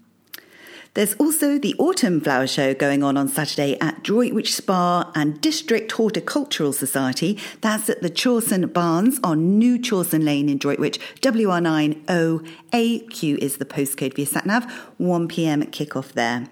[0.93, 5.89] There's also the Autumn Flower Show going on on Saturday at Droitwich Spa and District
[5.89, 7.39] Horticultural Society.
[7.61, 10.99] That's at the Chawson Barns on New Chawson Lane in Droitwich.
[11.21, 14.69] WR9OAQ is the postcode via SatNav.
[14.97, 16.49] 1 pm kickoff there.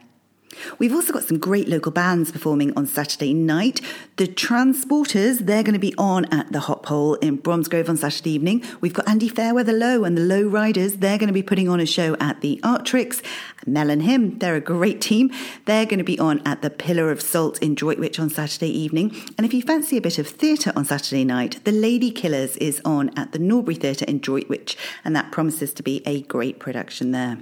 [0.77, 3.81] We've also got some great local bands performing on Saturday night.
[4.17, 8.31] The Transporters, they're going to be on at the Hop Pole in Bromsgrove on Saturday
[8.31, 8.63] evening.
[8.81, 11.79] We've got Andy Fairweather Low and the Low Riders, they're going to be putting on
[11.79, 13.23] a show at the Artrix.
[13.65, 15.31] Mel and Him, they're a great team.
[15.65, 19.15] They're going to be on at the Pillar of Salt in Droitwich on Saturday evening.
[19.37, 22.81] And if you fancy a bit of theatre on Saturday night, The Lady Killers is
[22.85, 27.11] on at the Norbury Theatre in Droitwich, and that promises to be a great production
[27.11, 27.39] there.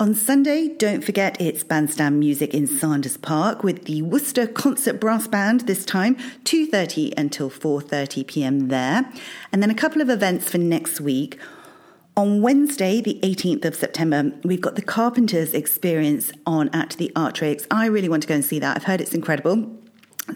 [0.00, 5.28] On Sunday, don't forget it's bandstand music in Sanders Park with the Worcester Concert Brass
[5.28, 8.68] Band this time 2:30 until 4:30 p.m.
[8.68, 9.12] there.
[9.52, 11.38] And then a couple of events for next week.
[12.16, 17.66] On Wednesday, the 18th of September, we've got the Carpenters Experience on at the Artrix.
[17.70, 18.78] I really want to go and see that.
[18.78, 19.79] I've heard it's incredible.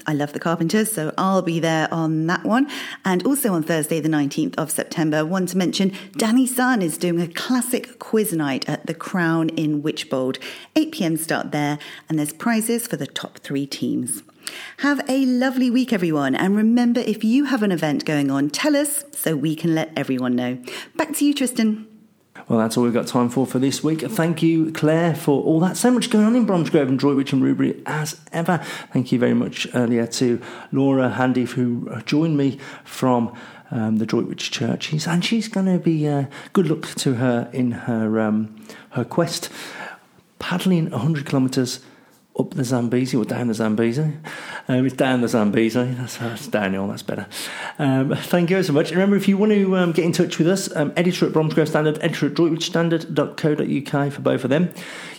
[0.06, 2.68] I love the Carpenters, so I'll be there on that one.
[3.04, 7.20] And also on Thursday, the 19th of September, want to mention Danny Sun is doing
[7.20, 10.42] a classic quiz night at the Crown in Wychbold.
[10.76, 11.78] 8 pm start there,
[12.08, 14.22] and there's prizes for the top three teams.
[14.78, 16.34] Have a lovely week, everyone.
[16.34, 19.90] And remember, if you have an event going on, tell us so we can let
[19.96, 20.58] everyone know.
[20.96, 21.93] Back to you, Tristan.
[22.48, 24.02] Well, that's all we've got time for for this week.
[24.02, 25.78] Thank you, Claire, for all that.
[25.78, 28.58] So much going on in Bromsgrove and Droitwich and Rubery as ever.
[28.92, 33.34] Thank you very much earlier to Laura Handy, who joined me from
[33.70, 34.84] um, the Droitwich Church.
[34.84, 38.54] She's, and she's going to be uh, good luck to her in her um,
[38.90, 39.48] her quest,
[40.38, 41.80] paddling 100 kilometres
[42.38, 44.12] up the Zambezi or down the Zambezi.
[44.66, 45.84] Um, it's down the Zambezi.
[45.84, 46.46] That's, that's.
[46.46, 47.26] That's better.
[47.78, 48.90] Um, thank you so much.
[48.90, 51.68] Remember, if you want to um, get in touch with us, um, editor at Bromsgrove
[51.68, 54.72] Standard, editor at droitwichstandard.co.uk for both of them.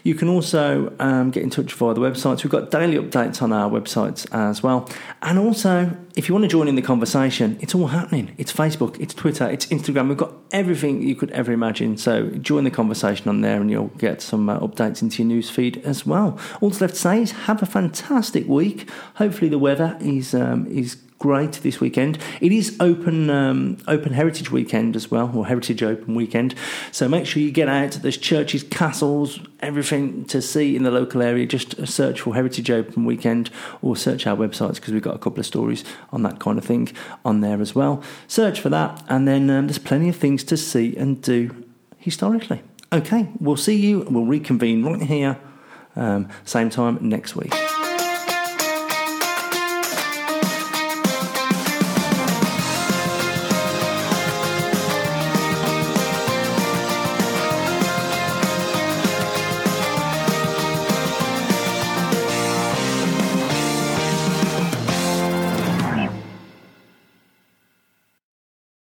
[0.04, 2.44] You can also um, get in touch via the websites.
[2.44, 4.90] We've got daily updates on our websites as well.
[5.22, 8.34] And also, if you want to join in the conversation, it's all happening.
[8.38, 10.08] It's Facebook, it's Twitter, it's Instagram.
[10.08, 11.98] We've got everything you could ever imagine.
[11.98, 15.50] So join the conversation on there and you'll get some uh, updates into your news
[15.50, 16.40] feed as well.
[16.62, 18.90] All that's left to say is have a fantastic week.
[19.16, 22.20] Hopefully the weather is um, is great this weekend.
[22.40, 26.54] It is open um, Open Heritage Weekend as well, or Heritage Open Weekend.
[26.92, 27.94] So make sure you get out.
[27.94, 31.48] There's churches, castles, everything to see in the local area.
[31.48, 33.50] Just search for Heritage Open Weekend
[33.82, 36.64] or search our websites because we've got a couple of stories on that kind of
[36.64, 36.92] thing
[37.26, 38.04] on there as well.
[38.28, 41.66] Search for that, and then um, there's plenty of things to see and do
[41.98, 42.62] historically.
[42.94, 44.02] Okay, we'll see you.
[44.02, 45.40] We'll reconvene right here,
[45.96, 47.52] um, same time next week.